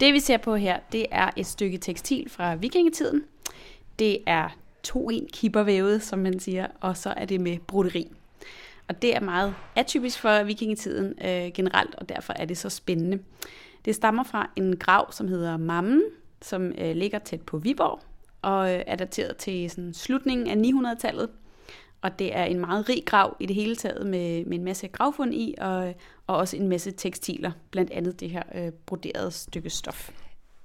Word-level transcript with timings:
Det 0.00 0.14
vi 0.14 0.20
ser 0.20 0.36
på 0.36 0.54
her, 0.54 0.78
det 0.92 1.06
er 1.10 1.30
et 1.36 1.46
stykke 1.46 1.78
tekstil 1.78 2.30
fra 2.30 2.54
vikingetiden. 2.54 3.24
Det 3.98 4.18
er 4.26 4.48
to 4.82 5.10
en 5.10 5.28
kippervævet, 5.32 6.02
som 6.02 6.18
man 6.18 6.40
siger, 6.40 6.66
og 6.80 6.96
så 6.96 7.14
er 7.16 7.24
det 7.24 7.40
med 7.40 7.58
broderi. 7.66 8.12
Og 8.88 9.02
det 9.02 9.16
er 9.16 9.20
meget 9.20 9.54
atypisk 9.76 10.18
for 10.20 10.42
vikingetiden 10.42 11.14
øh, 11.24 11.52
generelt, 11.54 11.94
og 11.94 12.08
derfor 12.08 12.32
er 12.32 12.44
det 12.44 12.58
så 12.58 12.68
spændende. 12.68 13.18
Det 13.84 13.94
stammer 13.94 14.24
fra 14.24 14.50
en 14.56 14.76
grav, 14.76 15.12
som 15.12 15.28
hedder 15.28 15.56
Mammen, 15.56 16.02
som 16.42 16.72
øh, 16.78 16.96
ligger 16.96 17.18
tæt 17.18 17.40
på 17.40 17.58
Viborg, 17.58 18.00
og 18.42 18.74
øh, 18.74 18.82
er 18.86 18.96
dateret 18.96 19.36
til 19.36 19.70
sådan, 19.70 19.94
slutningen 19.94 20.46
af 20.46 20.68
900-tallet. 20.68 21.28
Og 22.02 22.18
det 22.18 22.36
er 22.36 22.44
en 22.44 22.60
meget 22.60 22.88
rig 22.88 23.02
grav 23.06 23.36
i 23.40 23.46
det 23.46 23.56
hele 23.56 23.76
taget, 23.76 24.06
med, 24.06 24.44
med 24.44 24.58
en 24.58 24.64
masse 24.64 24.88
gravfund 24.88 25.34
i, 25.34 25.54
og, 25.58 25.94
og 26.26 26.36
også 26.36 26.56
en 26.56 26.68
masse 26.68 26.90
tekstiler, 26.90 27.52
blandt 27.70 27.90
andet 27.90 28.20
det 28.20 28.30
her 28.30 28.42
øh, 28.54 28.72
broderede 28.72 29.30
stykke 29.30 29.70
stof. 29.70 30.10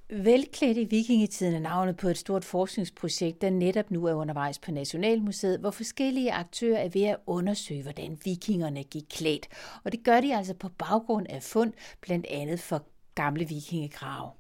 Velklædt 0.09 0.78
i 0.78 0.84
vikingetiden 0.84 1.56
er 1.56 1.59
navnet 1.59 1.98
på 1.98 2.08
et 2.08 2.18
stort 2.18 2.45
forskningsprojekt, 2.45 3.42
der 3.42 3.50
netop 3.50 3.92
nu 3.92 4.06
er 4.06 4.14
undervejs 4.14 4.59
på 4.59 4.72
Nationalmuseet, 4.72 5.59
hvor 5.59 5.72
forskellige 5.72 6.32
aktører 6.32 6.80
er 6.80 6.90
ved 6.90 7.04
at 7.04 7.18
undersøge, 7.28 7.84
hvordan 7.84 8.17
vikingerne 8.26 8.84
gik 8.84 9.04
klædt. 9.09 9.48
Og 9.84 9.92
det 9.92 10.04
gør 10.04 10.22
de 10.22 10.36
altså 10.36 10.54
på 10.54 10.70
baggrund 10.70 11.26
af 11.30 11.44
fund, 11.44 11.73
blandt 12.02 12.26
andet 12.30 12.59
for 12.59 12.84
gamle 13.16 13.48
vikingegrave. 13.48 14.31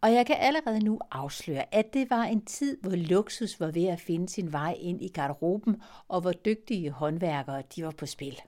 Og 0.00 0.12
jeg 0.12 0.26
kan 0.26 0.36
allerede 0.38 0.84
nu 0.84 1.00
afsløre, 1.10 1.74
at 1.74 1.94
det 1.94 2.10
var 2.10 2.22
en 2.22 2.44
tid, 2.44 2.78
hvor 2.82 2.96
luksus 2.96 3.60
var 3.60 3.70
ved 3.70 3.86
at 3.86 4.00
finde 4.00 4.28
sin 4.28 4.52
vej 4.52 4.76
ind 4.80 5.02
i 5.02 5.08
garderoben, 5.08 5.82
og 6.08 6.20
hvor 6.20 6.32
dygtige 6.32 6.90
håndværkere 6.90 7.62
de 7.76 7.84
var 7.84 7.90
på 7.90 8.06
spil. 8.06 8.40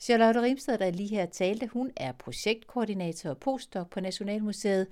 Charlotte 0.00 0.42
Rimsted, 0.42 0.78
der 0.78 0.90
lige 0.90 1.08
her 1.08 1.26
talte, 1.26 1.66
hun 1.66 1.90
er 1.96 2.12
projektkoordinator 2.12 3.30
og 3.30 3.38
postdoc 3.38 3.90
på 3.90 4.00
Nationalmuseet, 4.00 4.86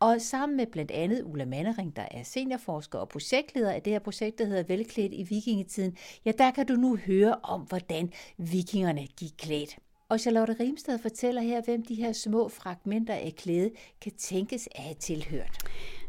og 0.00 0.20
sammen 0.20 0.56
med 0.56 0.66
blandt 0.66 0.90
andet 0.90 1.22
Ulla 1.22 1.44
Mannering, 1.44 1.96
der 1.96 2.06
er 2.10 2.22
seniorforsker 2.22 2.98
og 2.98 3.08
projektleder 3.08 3.72
af 3.72 3.82
det 3.82 3.92
her 3.92 4.00
projekt, 4.00 4.38
der 4.38 4.44
hedder 4.44 4.62
Velklædt 4.62 5.12
i 5.12 5.22
vikingetiden, 5.22 5.96
ja, 6.24 6.32
der 6.38 6.50
kan 6.50 6.66
du 6.66 6.74
nu 6.74 6.96
høre 6.96 7.36
om, 7.42 7.60
hvordan 7.60 8.12
vikingerne 8.36 9.06
gik 9.06 9.32
klædt. 9.38 9.78
Og 10.10 10.20
Charlotte 10.20 10.56
Rimsted 10.60 10.98
fortæller 10.98 11.42
her, 11.42 11.62
hvem 11.64 11.82
de 11.82 11.94
her 11.94 12.12
små 12.12 12.48
fragmenter 12.48 13.14
af 13.14 13.34
klæde 13.36 13.70
kan 14.00 14.12
tænkes 14.18 14.68
at 14.74 14.82
have 14.82 14.94
tilhørt. 14.94 15.58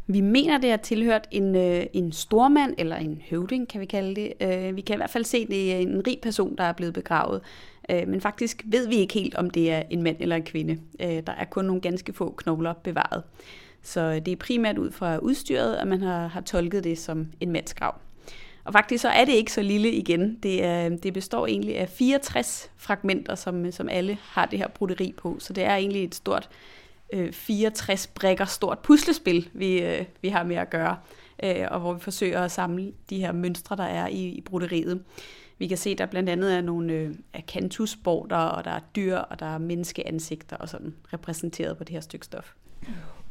Vi 0.07 0.21
mener, 0.21 0.57
det 0.57 0.69
har 0.69 0.77
tilhørt 0.77 1.27
en, 1.31 1.55
øh, 1.55 1.85
en 1.93 2.11
stormand, 2.11 2.75
eller 2.77 2.95
en 2.95 3.21
høvding, 3.29 3.67
kan 3.67 3.81
vi 3.81 3.85
kalde 3.85 4.15
det. 4.15 4.33
Øh, 4.41 4.75
vi 4.75 4.81
kan 4.81 4.95
i 4.95 4.97
hvert 4.97 5.09
fald 5.09 5.23
se, 5.25 5.47
det 5.47 5.73
er 5.73 5.77
en 5.77 6.07
rig 6.07 6.19
person, 6.21 6.55
der 6.55 6.63
er 6.63 6.73
blevet 6.73 6.93
begravet. 6.93 7.41
Øh, 7.89 8.07
men 8.07 8.21
faktisk 8.21 8.63
ved 8.65 8.87
vi 8.87 8.95
ikke 8.95 9.13
helt, 9.13 9.35
om 9.35 9.49
det 9.49 9.71
er 9.71 9.83
en 9.89 10.03
mand 10.03 10.17
eller 10.19 10.35
en 10.35 10.43
kvinde. 10.43 10.77
Øh, 10.99 11.23
der 11.27 11.33
er 11.33 11.45
kun 11.45 11.65
nogle 11.65 11.81
ganske 11.81 12.13
få 12.13 12.33
knogler 12.37 12.73
bevaret. 12.73 13.23
Så 13.81 14.01
øh, 14.01 14.15
det 14.25 14.27
er 14.27 14.35
primært 14.35 14.77
ud 14.77 14.91
fra 14.91 15.17
udstyret, 15.17 15.75
at 15.75 15.87
man 15.87 16.01
har, 16.01 16.27
har 16.27 16.41
tolket 16.41 16.83
det 16.83 16.97
som 16.97 17.27
en 17.39 17.51
mandsgrav. 17.51 17.95
Og 18.69 18.73
faktisk 18.73 19.01
så 19.01 19.09
er 19.09 19.25
det 19.25 19.33
ikke 19.33 19.51
så 19.51 19.61
lille 19.61 19.91
igen. 19.91 20.35
Det, 20.43 20.63
er, 20.63 20.89
det 20.89 21.13
består 21.13 21.47
egentlig 21.47 21.77
af 21.77 21.89
64 21.89 22.71
fragmenter, 22.77 23.35
som, 23.35 23.71
som 23.71 23.89
alle 23.89 24.17
har 24.23 24.45
det 24.45 24.59
her 24.59 24.67
broderi 24.67 25.13
på. 25.17 25.37
Så 25.39 25.53
det 25.53 25.63
er 25.63 25.75
egentlig 25.75 26.03
et 26.03 26.15
stort 26.15 26.49
øh, 27.13 27.33
64 27.33 28.07
brækker 28.07 28.45
stort 28.45 28.79
puslespil, 28.79 29.49
vi, 29.53 29.81
øh, 29.81 30.05
vi 30.21 30.29
har 30.29 30.43
med 30.43 30.55
at 30.55 30.69
gøre. 30.69 30.97
Øh, 31.43 31.67
og 31.71 31.79
hvor 31.79 31.93
vi 31.93 31.99
forsøger 31.99 32.41
at 32.41 32.51
samle 32.51 32.91
de 33.09 33.19
her 33.19 33.31
mønstre, 33.31 33.75
der 33.75 33.83
er 33.83 34.07
i, 34.07 34.25
i 34.25 34.41
broderiet. 34.41 35.03
Vi 35.57 35.67
kan 35.67 35.77
se, 35.77 35.89
at 35.89 35.97
der 35.97 36.05
blandt 36.05 36.29
andet 36.29 36.55
er 36.55 36.61
nogle 36.61 36.93
øh, 36.93 37.15
akantusborder, 37.33 38.37
og 38.37 38.65
der 38.65 38.71
er 38.71 38.81
dyr, 38.95 39.17
og 39.17 39.39
der 39.39 39.45
er 39.45 39.57
menneskeansigter 39.57 40.55
og 40.55 40.69
sådan 40.69 40.95
repræsenteret 41.13 41.77
på 41.77 41.83
det 41.83 41.93
her 41.93 42.01
stykke 42.01 42.25
stof. 42.25 42.53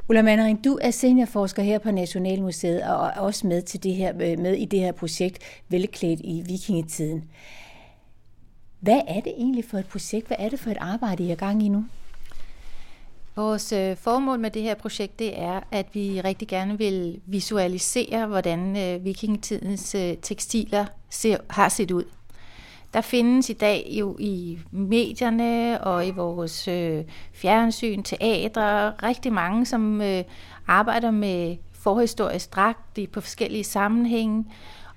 Ulla 0.09 0.21
Mannering, 0.21 0.63
du 0.63 0.79
er 0.81 0.91
seniorforsker 0.91 1.63
her 1.63 1.79
på 1.79 1.91
Nationalmuseet 1.91 2.83
og 2.83 3.07
er 3.07 3.19
også 3.19 3.47
med, 3.47 3.61
til 3.61 3.83
det 3.83 3.95
her, 3.95 4.13
øh, 4.21 4.39
med 4.39 4.53
i 4.55 4.65
det 4.65 4.79
her 4.79 4.91
projekt 4.91 5.43
Velklædt 5.67 6.19
i 6.23 6.43
vikingetiden. 6.47 7.23
Hvad 8.79 9.01
er 9.07 9.19
det 9.19 9.33
egentlig 9.37 9.65
for 9.65 9.77
et 9.77 9.87
projekt? 9.87 10.27
Hvad 10.27 10.37
er 10.39 10.49
det 10.49 10.59
for 10.59 10.69
et 10.69 10.77
arbejde, 10.79 11.23
I 11.23 11.31
er 11.31 11.35
gang 11.35 11.63
i 11.63 11.69
nu? 11.69 11.85
Vores 13.35 13.71
øh, 13.71 13.97
formål 13.97 14.39
med 14.39 14.51
det 14.51 14.61
her 14.61 14.75
projekt, 14.75 15.19
det 15.19 15.39
er, 15.39 15.59
at 15.71 15.85
vi 15.93 16.21
rigtig 16.21 16.47
gerne 16.47 16.77
vil 16.77 17.21
visualisere, 17.25 18.27
hvordan 18.27 18.77
øh, 18.77 19.05
vikingetidens 19.05 19.95
øh, 19.95 20.17
tekstiler 20.21 20.85
ser, 21.09 21.37
har 21.49 21.69
set 21.69 21.91
ud. 21.91 22.03
Der 22.93 23.01
findes 23.01 23.49
i 23.49 23.53
dag 23.53 23.87
jo 23.99 24.15
i 24.19 24.59
medierne 24.71 25.83
og 25.83 26.07
i 26.07 26.11
vores 26.11 26.67
øh, 26.67 27.03
fjernsyn, 27.33 28.03
teatre, 28.03 28.91
rigtig 28.91 29.33
mange, 29.33 29.65
som 29.65 30.01
øh, 30.01 30.23
arbejder 30.67 31.11
med 31.11 31.57
forhistorisk 31.73 32.55
dragt 32.55 32.97
i 32.97 33.07
på 33.07 33.21
forskellige 33.21 33.63
sammenhænge. 33.63 34.45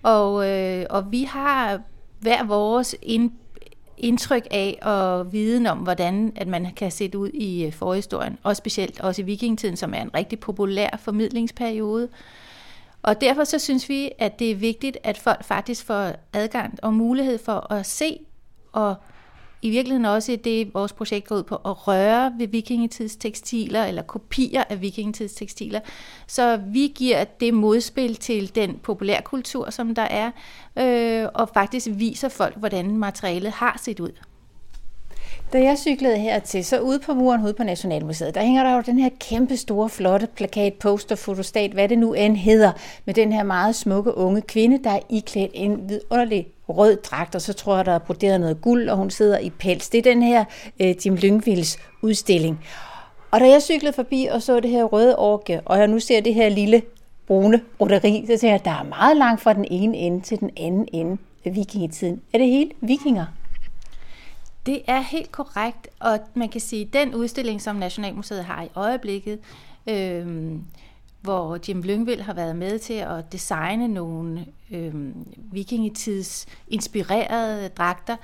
Og, 0.02 0.50
øh, 0.50 0.86
og 0.90 1.12
vi 1.12 1.22
har 1.22 1.80
hver 2.20 2.44
vores 2.44 2.96
ind, 3.02 3.30
indtryk 3.98 4.46
af 4.50 4.78
og 4.82 5.32
viden 5.32 5.66
om, 5.66 5.78
hvordan 5.78 6.32
at 6.36 6.48
man 6.48 6.66
kan 6.76 6.90
se 6.90 7.04
det 7.04 7.14
ud 7.14 7.30
i 7.34 7.64
øh, 7.64 7.72
forhistorien, 7.72 8.38
og 8.42 8.56
specielt 8.56 9.00
også 9.00 9.22
i 9.22 9.24
vikingetiden, 9.24 9.76
som 9.76 9.94
er 9.94 10.02
en 10.02 10.14
rigtig 10.14 10.40
populær 10.40 10.88
formidlingsperiode. 10.98 12.08
Og 13.02 13.20
derfor 13.20 13.44
så 13.44 13.58
synes 13.58 13.88
vi, 13.88 14.10
at 14.18 14.38
det 14.38 14.50
er 14.50 14.54
vigtigt, 14.56 14.98
at 15.02 15.18
folk 15.18 15.44
faktisk 15.44 15.84
får 15.84 16.12
adgang 16.32 16.78
og 16.82 16.94
mulighed 16.94 17.38
for 17.38 17.72
at 17.72 17.86
se 17.86 18.18
og 18.72 18.94
i 19.62 19.70
virkeligheden 19.70 20.04
også 20.04 20.38
det, 20.44 20.74
vores 20.74 20.92
projekt 20.92 21.26
går 21.26 21.36
ud 21.36 21.42
på, 21.42 21.54
at 21.54 21.88
røre 21.88 22.32
ved 22.38 22.48
vikingetidstekstiler 22.48 23.84
eller 23.84 24.02
kopier 24.02 24.64
af 24.68 24.80
vikingetidstekstiler. 24.80 25.80
Så 26.26 26.56
vi 26.56 26.92
giver 26.94 27.24
det 27.24 27.54
modspil 27.54 28.16
til 28.16 28.54
den 28.54 28.78
populærkultur, 28.78 29.70
som 29.70 29.94
der 29.94 30.02
er, 30.02 30.30
øh, 30.78 31.28
og 31.34 31.48
faktisk 31.54 31.88
viser 31.90 32.28
folk, 32.28 32.56
hvordan 32.56 32.96
materialet 32.96 33.52
har 33.52 33.78
set 33.82 34.00
ud. 34.00 34.12
Da 35.52 35.58
jeg 35.58 35.78
cyklede 35.78 36.16
hertil, 36.16 36.64
så 36.64 36.80
ude 36.80 36.98
på 36.98 37.14
muren 37.14 37.44
ude 37.44 37.54
på 37.54 37.64
Nationalmuseet, 37.64 38.34
der 38.34 38.42
hænger 38.42 38.62
der 38.62 38.76
jo 38.76 38.82
den 38.86 38.98
her 38.98 39.10
kæmpe 39.20 39.56
store, 39.56 39.88
flotte 39.88 40.26
plakat, 40.26 40.74
poster, 40.74 41.16
fotostat, 41.16 41.70
hvad 41.70 41.88
det 41.88 41.98
nu 41.98 42.12
end 42.12 42.36
hedder, 42.36 42.72
med 43.04 43.14
den 43.14 43.32
her 43.32 43.42
meget 43.42 43.74
smukke 43.74 44.16
unge 44.16 44.40
kvinde, 44.40 44.84
der 44.84 44.90
er 44.90 44.98
iklædt 45.08 45.50
en 45.54 45.88
vidunderlig 45.88 46.46
rød 46.68 46.96
dragt, 46.96 47.34
og 47.34 47.42
så 47.42 47.52
tror 47.52 47.76
jeg, 47.76 47.86
der 47.86 47.92
er 47.92 47.98
broderet 47.98 48.40
noget 48.40 48.60
guld, 48.60 48.88
og 48.88 48.96
hun 48.96 49.10
sidder 49.10 49.38
i 49.38 49.50
pels. 49.50 49.88
Det 49.88 49.98
er 49.98 50.02
den 50.02 50.22
her 50.22 50.44
øh, 50.80 50.94
Jim 51.06 51.14
Lyngvilds 51.14 51.78
udstilling. 52.02 52.64
Og 53.30 53.40
da 53.40 53.48
jeg 53.48 53.62
cyklede 53.62 53.92
forbi 53.92 54.28
og 54.32 54.42
så 54.42 54.60
det 54.60 54.70
her 54.70 54.84
røde 54.84 55.16
orke, 55.18 55.60
og 55.64 55.78
jeg 55.78 55.88
nu 55.88 55.98
ser 55.98 56.20
det 56.20 56.34
her 56.34 56.48
lille 56.48 56.82
brune 57.26 57.60
broderi, 57.78 58.24
så 58.26 58.26
tænker 58.26 58.48
jeg, 58.48 58.54
at 58.54 58.64
der 58.64 58.70
er 58.70 58.82
meget 58.88 59.16
langt 59.16 59.40
fra 59.40 59.52
den 59.52 59.66
ene 59.70 59.96
ende 59.96 60.20
til 60.20 60.40
den 60.40 60.50
anden 60.56 60.88
ende 60.92 61.16
af 61.44 61.54
vikingetiden. 61.54 62.20
Er 62.32 62.38
det 62.38 62.46
helt 62.46 62.72
vikinger? 62.80 63.24
Det 64.66 64.82
er 64.86 65.00
helt 65.00 65.32
korrekt, 65.32 65.88
og 66.00 66.18
man 66.34 66.48
kan 66.48 66.60
sige, 66.60 66.86
at 66.86 66.92
den 66.92 67.14
udstilling, 67.14 67.62
som 67.62 67.76
Nationalmuseet 67.76 68.44
har 68.44 68.62
i 68.62 68.68
øjeblikket, 68.74 69.38
øh, 69.86 70.52
hvor 71.20 71.58
Jim 71.68 71.82
Lyngvild 71.82 72.20
har 72.20 72.34
været 72.34 72.56
med 72.56 72.78
til 72.78 72.94
at 72.94 73.32
designe 73.32 73.88
nogle 73.88 74.46
øh, 74.70 74.94
vikingetids 75.36 76.46
inspirerede 76.68 77.68
dragter, 77.68 78.16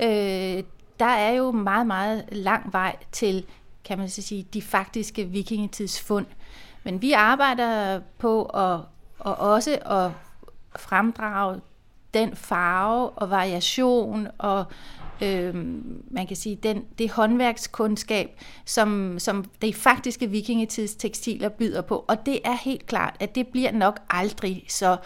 øh, 0.00 0.62
der 1.00 1.06
er 1.06 1.30
jo 1.30 1.50
meget, 1.50 1.86
meget 1.86 2.24
lang 2.32 2.72
vej 2.72 2.96
til, 3.12 3.44
kan 3.84 3.98
man 3.98 4.08
så 4.08 4.22
sige, 4.22 4.46
de 4.54 4.62
faktiske 4.62 5.24
vikingetidsfund. 5.24 6.26
Men 6.84 7.02
vi 7.02 7.12
arbejder 7.12 8.00
på 8.18 8.44
at, 8.44 8.80
og 9.18 9.38
også 9.38 9.78
at 9.86 10.10
fremdrage 10.80 11.60
den 12.14 12.36
farve 12.36 13.10
og 13.10 13.30
variation 13.30 14.28
og 14.38 14.64
øh, 15.22 15.54
man 16.10 16.26
kan 16.26 16.36
sige, 16.36 16.56
den, 16.56 16.84
det 16.98 17.10
håndværkskundskab, 17.10 18.30
som, 18.64 19.18
som 19.18 19.44
de 19.62 19.74
faktiske 19.74 20.30
vikingetids 20.30 20.94
tekstiler 20.94 21.48
byder 21.48 21.80
på. 21.80 22.04
Og 22.08 22.26
det 22.26 22.40
er 22.44 22.56
helt 22.64 22.86
klart, 22.86 23.16
at 23.20 23.34
det 23.34 23.46
bliver 23.46 23.72
nok 23.72 24.00
aldrig 24.10 24.64
så 24.68 24.96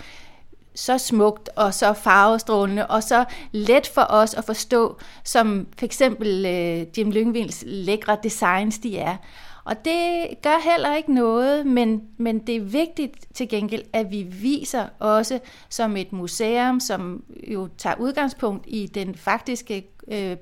så 0.77 0.99
smukt 0.99 1.51
og 1.57 1.75
så 1.75 1.93
farvestrålende 1.93 2.87
og 2.87 3.03
så 3.03 3.25
let 3.53 3.87
for 3.87 4.07
os 4.11 4.35
at 4.35 4.45
forstå, 4.45 4.99
som 5.25 5.67
for 5.79 5.87
eksempel 5.87 6.47
øh, 6.47 6.99
Jim 6.99 7.11
Lyngvilds 7.11 7.65
lækre 7.67 8.17
designs 8.23 8.79
de 8.79 8.99
er. 8.99 9.17
Og 9.65 9.85
det 9.85 10.27
gør 10.43 10.73
heller 10.73 10.97
ikke 10.97 11.15
noget, 11.15 11.67
men, 11.67 12.03
men 12.17 12.39
det 12.39 12.57
er 12.57 12.61
vigtigt 12.61 13.35
til 13.35 13.49
gengæld, 13.49 13.83
at 13.93 14.11
vi 14.11 14.23
viser 14.23 14.87
også 14.99 15.39
som 15.69 15.97
et 15.97 16.13
museum, 16.13 16.81
som 16.81 17.25
jo 17.49 17.69
tager 17.79 17.97
udgangspunkt 17.99 18.65
i 18.69 18.87
den 18.87 19.15
faktiske 19.15 19.94
øh, 20.09 20.37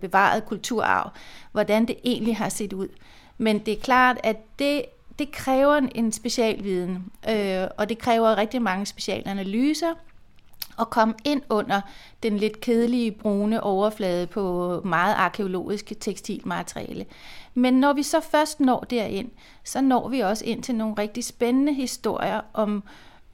kulturarv, 0.47 1.11
hvordan 1.53 1.87
det 1.87 1.97
egentlig 2.05 2.37
har 2.37 2.49
set 2.49 2.73
ud. 2.73 2.88
Men 3.38 3.59
det 3.59 3.75
er 3.75 3.81
klart, 3.81 4.19
at 4.23 4.37
det, 4.59 4.85
det 5.19 5.32
kræver 5.32 5.75
en 5.94 6.12
specialviden, 6.12 7.05
øh, 7.31 7.67
og 7.76 7.88
det 7.88 7.99
kræver 7.99 8.37
rigtig 8.37 8.62
mange 8.62 8.87
specialanalyser, 8.87 9.94
at 10.81 10.91
komme 10.91 11.14
ind 11.25 11.43
under 11.50 11.81
den 12.23 12.37
lidt 12.37 12.61
kedelige 12.61 13.11
brune 13.11 13.62
overflade 13.62 14.26
på 14.26 14.81
meget 14.85 15.14
arkeologiske 15.14 15.94
tekstilmateriale. 15.94 17.06
Men 17.55 17.75
når 17.75 17.93
vi 17.93 18.03
så 18.03 18.20
først 18.20 18.61
når 18.61 18.81
derind, 18.81 19.31
så 19.65 19.81
når 19.81 20.08
vi 20.08 20.20
også 20.20 20.44
ind 20.44 20.62
til 20.62 20.75
nogle 20.75 20.94
rigtig 20.99 21.25
spændende 21.25 21.75
historier 21.75 22.41
om, 22.53 22.82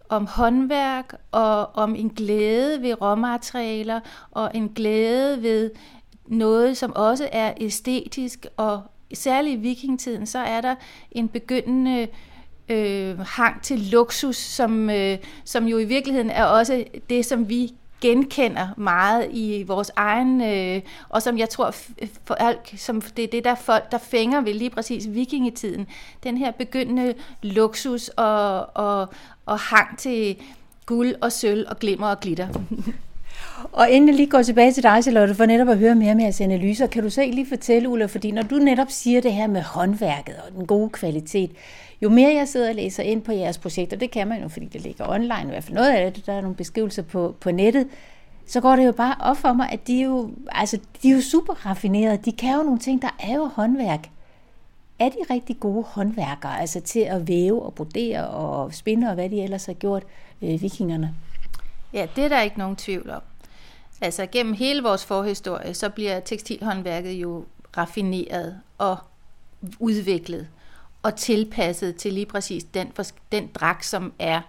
om 0.09 0.27
håndværk 0.27 1.15
og 1.33 1.77
om 1.77 1.95
en 1.95 2.11
glæde 2.11 2.83
ved 2.83 3.03
råmaterialer 3.03 4.01
og 4.31 4.51
en 4.55 4.69
glæde 4.69 5.43
ved 5.43 5.71
noget, 6.29 6.77
som 6.77 6.93
også 6.97 7.29
er 7.33 7.53
æstetisk 7.61 8.47
og 8.57 8.83
særligt 9.15 9.59
i 9.59 9.63
vikingetiden, 9.63 10.27
så 10.27 10.39
er 10.39 10.61
der 10.61 10.75
en 11.13 11.29
begyndende 11.29 12.09
øh, 12.69 13.19
hang 13.19 13.63
til 13.63 13.79
luksus, 13.81 14.37
som, 14.37 14.91
øh, 14.91 15.19
som 15.45 15.67
jo 15.67 15.79
i 15.79 15.85
virkeligheden 15.85 16.31
er 16.31 16.45
også 16.45 16.85
det, 17.11 17.27
som 17.27 17.49
vi 17.49 17.73
genkender 18.01 18.69
meget 18.77 19.29
i 19.31 19.63
vores 19.63 19.91
egen, 19.97 20.43
øh, 20.43 20.83
og 21.09 21.23
som 21.23 21.39
jeg 21.39 21.49
tror, 21.49 21.75
folk, 22.25 22.75
som 22.77 23.01
det 23.01 23.25
er 23.25 23.29
det, 23.29 23.45
der 23.45 23.55
folk, 23.55 23.93
der 23.93 23.99
fænger 23.99 24.41
ved 24.41 24.55
lige 24.55 24.71
præcis 24.71 25.09
vikingetiden. 25.11 25.87
Den 26.23 26.37
her 26.37 26.51
begyndende 26.51 27.15
luksus 27.43 28.09
og, 28.09 28.77
og, 28.77 29.09
og 29.47 29.59
hang 29.59 29.99
til 29.99 30.37
guld 30.87 31.15
og 31.21 31.33
sølv 31.33 31.67
og 31.69 31.79
glimmer 31.79 32.09
og 32.09 32.21
glitter. 32.21 32.49
Og 33.73 33.91
inden 33.91 34.09
jeg 34.09 34.17
lige 34.17 34.31
går 34.31 34.43
tilbage 34.43 34.73
til 34.73 34.83
dig, 34.83 35.03
Charlotte, 35.03 35.35
for 35.35 35.47
netop 35.47 35.69
at 35.69 35.79
høre 35.79 35.95
mere 35.95 36.13
om 36.13 36.21
jeres 36.21 36.41
analyser, 36.41 36.87
kan 36.87 37.03
du 37.03 37.11
så 37.11 37.23
ikke 37.23 37.35
lige 37.35 37.49
fortælle, 37.49 37.89
Ulla, 37.89 38.07
fordi 38.07 38.31
når 38.31 38.43
du 38.43 38.55
netop 38.55 38.91
siger 38.91 39.21
det 39.21 39.33
her 39.33 39.47
med 39.47 39.63
håndværket 39.63 40.35
og 40.47 40.53
den 40.57 40.67
gode 40.67 40.91
kvalitet, 40.91 41.51
jo 42.03 42.09
mere 42.09 42.35
jeg 42.35 42.49
sidder 42.49 42.69
og 42.69 42.75
læser 42.75 43.03
ind 43.03 43.23
på 43.23 43.33
jeres 43.33 43.59
projekter, 43.59 43.97
det 43.97 44.11
kan 44.11 44.29
man 44.29 44.43
jo, 44.43 44.49
fordi 44.49 44.67
det 44.67 44.81
ligger 44.81 45.09
online, 45.09 45.45
i 45.45 45.49
hvert 45.49 45.65
fald 45.65 45.75
noget 45.75 45.91
af 45.91 46.13
det, 46.13 46.27
der 46.27 46.33
er 46.33 46.41
nogle 46.41 46.57
beskrivelser 46.57 47.03
på, 47.03 47.35
på 47.41 47.51
nettet, 47.51 47.87
så 48.47 48.61
går 48.61 48.77
det 48.77 48.87
jo 48.87 48.93
bare 48.93 49.15
op 49.21 49.37
for 49.37 49.53
mig, 49.53 49.69
at 49.73 49.87
de 49.87 50.01
er 50.01 50.05
jo, 50.05 50.31
altså, 50.53 50.79
de 51.03 51.11
er 51.11 51.15
jo 51.15 51.21
super 51.21 51.67
raffinerede. 51.67 52.19
De 52.25 52.33
kan 52.33 52.57
jo 52.57 52.63
nogle 52.63 52.79
ting, 52.79 53.03
der 53.03 53.17
er 53.21 53.35
jo 53.35 53.45
håndværk. 53.45 54.09
Er 54.99 55.09
de 55.09 55.17
rigtig 55.31 55.61
gode 55.61 55.85
håndværkere, 55.85 56.61
altså 56.61 56.81
til 56.81 57.01
at 57.01 57.29
væve 57.29 57.63
og 57.63 57.75
brodere 57.75 58.29
og 58.29 58.75
spinde 58.75 59.09
og 59.09 59.15
hvad 59.15 59.31
de 59.31 59.43
ellers 59.43 59.67
har 59.67 59.73
gjort, 59.73 60.03
øh, 60.43 60.63
vikingerne? 60.63 61.15
Ja, 61.93 62.07
det 62.17 62.25
er 62.25 62.29
der 62.29 62.41
ikke 62.41 62.59
nogen 62.59 62.77
tvivl 62.77 63.11
om. 63.11 63.23
Altså 64.00 64.27
gennem 64.33 64.55
hele 64.55 64.83
vores 64.83 65.05
forhistorie, 65.05 65.75
så 65.75 65.89
bliver 65.89 66.21
tekstilhåndværket 66.21 67.12
jo 67.12 67.45
raffineret 67.77 68.61
og 68.79 68.97
udviklet 69.79 70.49
og 71.03 71.17
tilpasset 71.17 71.97
til 71.97 72.12
lige 72.12 72.27
præcis 72.27 72.65
den, 72.65 72.93
den 73.33 73.50
dragt, 73.55 73.85
som 73.85 74.12
er 74.19 74.41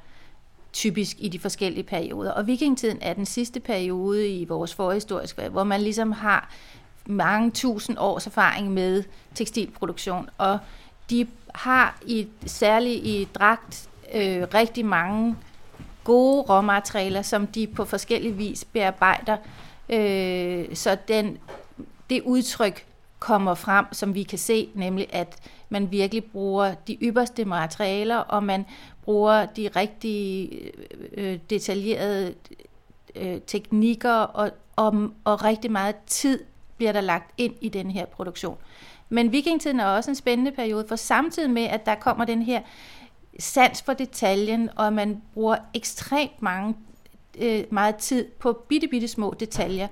typisk 0.74 1.16
i 1.20 1.30
de 1.30 1.40
forskellige 1.40 1.84
perioder. 1.84 2.32
Og 2.32 2.48
vikingetiden 2.48 2.98
er 3.02 3.14
den 3.14 3.26
sidste 3.26 3.60
periode 3.60 4.30
i 4.30 4.46
vores 4.46 4.76
forhistoriske, 4.76 5.50
hvor 5.50 5.64
man 5.64 5.82
ligesom 5.82 6.12
har 6.12 6.54
mange 7.06 7.52
tusind 7.52 7.98
års 8.00 8.28
erfaring 8.28 8.72
med 8.72 9.04
tekstilproduktion, 9.36 10.30
og 10.38 10.60
de 11.10 11.28
har 11.56 11.98
i, 12.06 12.28
særligt 12.46 13.06
i 13.06 13.28
dragt 13.34 13.90
øh, 14.14 14.48
rigtig 14.54 14.86
mange 14.86 15.36
gode 16.10 16.42
råmaterialer, 16.42 17.22
som 17.22 17.48
de 17.48 17.68
på 17.68 17.86
forskellige 17.86 18.34
vis 18.34 18.66
bearbejder, 18.66 19.38
øh, 19.90 20.76
så 20.76 20.98
den, 21.08 21.38
det 22.10 22.22
udtryk 22.22 22.86
kommer 23.20 23.54
frem, 23.54 23.86
som 23.92 24.16
vi 24.16 24.24
kan 24.24 24.38
se, 24.38 24.70
nemlig 24.74 25.08
at 25.14 25.36
man 25.70 25.92
virkelig 25.92 26.24
bruger 26.24 26.74
de 26.74 26.98
ypperste 27.02 27.46
materialer, 27.46 28.18
og 28.18 28.44
man 28.44 28.66
bruger 29.04 29.46
de 29.46 29.70
rigtig 29.76 30.50
øh, 31.14 31.40
detaljerede 31.50 32.34
øh, 33.16 33.42
teknikker, 33.48 34.14
og, 34.14 34.52
og, 34.76 35.10
og 35.24 35.44
rigtig 35.44 35.72
meget 35.72 35.96
tid 36.08 36.40
bliver 36.78 36.92
der 36.92 37.02
lagt 37.02 37.32
ind 37.38 37.54
i 37.62 37.70
den 37.70 37.92
her 37.92 38.06
produktion. 38.06 38.58
Men 39.10 39.32
vikingtiden 39.32 39.80
er 39.80 39.86
også 39.86 40.12
en 40.12 40.16
spændende 40.16 40.52
periode, 40.52 40.86
for 40.88 40.96
samtidig 40.96 41.50
med, 41.50 41.64
at 41.64 41.86
der 41.86 41.96
kommer 41.96 42.26
den 42.26 42.42
her 42.42 42.62
sans 43.40 43.82
for 43.82 43.94
detaljen, 43.94 44.70
og 44.76 44.94
man 44.94 45.22
bruger 45.34 45.58
ekstremt 45.74 46.42
mange, 46.42 46.76
øh, 47.38 47.64
meget 47.72 47.96
tid 47.96 48.26
på 48.40 48.54
bitte, 48.54 48.88
bitte 48.88 49.08
små 49.08 49.34
detaljer, 49.40 49.88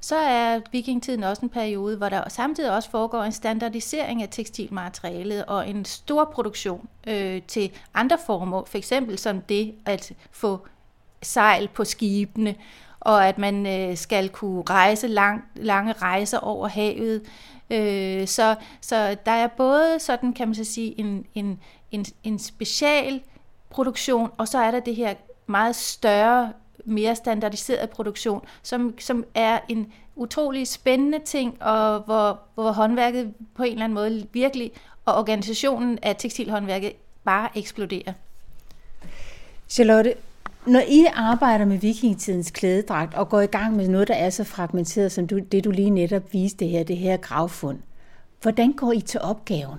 så 0.00 0.16
er 0.16 0.60
vikingtiden 0.72 1.22
også 1.22 1.42
en 1.42 1.48
periode, 1.48 1.96
hvor 1.96 2.08
der 2.08 2.28
samtidig 2.28 2.72
også 2.72 2.90
foregår 2.90 3.22
en 3.22 3.32
standardisering 3.32 4.22
af 4.22 4.28
tekstilmaterialet 4.30 5.44
og 5.44 5.68
en 5.68 5.84
stor 5.84 6.24
produktion 6.24 6.88
øh, 7.06 7.42
til 7.42 7.70
andre 7.94 8.18
formål, 8.26 8.66
for 8.66 8.78
eksempel 8.78 9.18
som 9.18 9.40
det 9.40 9.74
at 9.86 10.12
få 10.30 10.66
sejl 11.22 11.68
på 11.68 11.84
skibene, 11.84 12.54
og 13.00 13.28
at 13.28 13.38
man 13.38 13.66
øh, 13.66 13.96
skal 13.96 14.28
kunne 14.28 14.62
rejse 14.70 15.08
lang, 15.08 15.44
lange 15.54 15.92
rejser 15.92 16.38
over 16.38 16.68
havet. 16.68 17.22
Øh, 17.70 18.26
så, 18.26 18.54
så 18.80 19.16
der 19.26 19.32
er 19.32 19.46
både 19.46 19.98
sådan, 19.98 20.32
kan 20.32 20.48
man 20.48 20.54
så 20.54 20.64
sige, 20.64 21.00
en, 21.00 21.24
en, 21.34 21.60
en, 21.90 22.04
en 22.24 22.38
special 22.38 23.20
produktion, 23.70 24.30
og 24.38 24.48
så 24.48 24.58
er 24.58 24.70
der 24.70 24.80
det 24.80 24.96
her 24.96 25.14
meget 25.46 25.76
større 25.76 26.52
mere 26.84 27.16
standardiseret 27.16 27.90
produktion, 27.90 28.44
som, 28.62 28.94
som 28.98 29.24
er 29.34 29.58
en 29.68 29.92
utrolig 30.16 30.68
spændende 30.68 31.18
ting, 31.24 31.62
og 31.62 32.00
hvor, 32.00 32.40
hvor 32.54 32.72
håndværket 32.72 33.34
på 33.54 33.62
en 33.62 33.72
eller 33.72 33.84
anden 33.84 33.94
måde 33.94 34.26
virkelig, 34.32 34.72
og 35.04 35.14
organisationen 35.14 35.98
af 36.02 36.16
tekstilhåndværket 36.16 36.92
bare 37.24 37.48
eksploderer. 37.54 38.12
Charlotte, 39.68 40.14
når 40.66 40.80
I 40.88 41.06
arbejder 41.14 41.64
med 41.64 41.78
vikingetidens 41.78 42.50
klædedragt 42.50 43.14
og 43.14 43.28
går 43.28 43.40
i 43.40 43.46
gang 43.46 43.76
med 43.76 43.88
noget, 43.88 44.08
der 44.08 44.14
er 44.14 44.30
så 44.30 44.44
fragmenteret 44.44 45.12
som 45.12 45.26
du, 45.26 45.38
det, 45.38 45.64
du 45.64 45.70
lige 45.70 45.90
netop 45.90 46.32
viste 46.32 46.66
her, 46.66 46.82
det 46.82 46.96
her 46.96 47.16
gravfund, 47.16 47.78
hvordan 48.42 48.72
går 48.72 48.92
I 48.92 49.00
til 49.00 49.20
opgaven? 49.20 49.78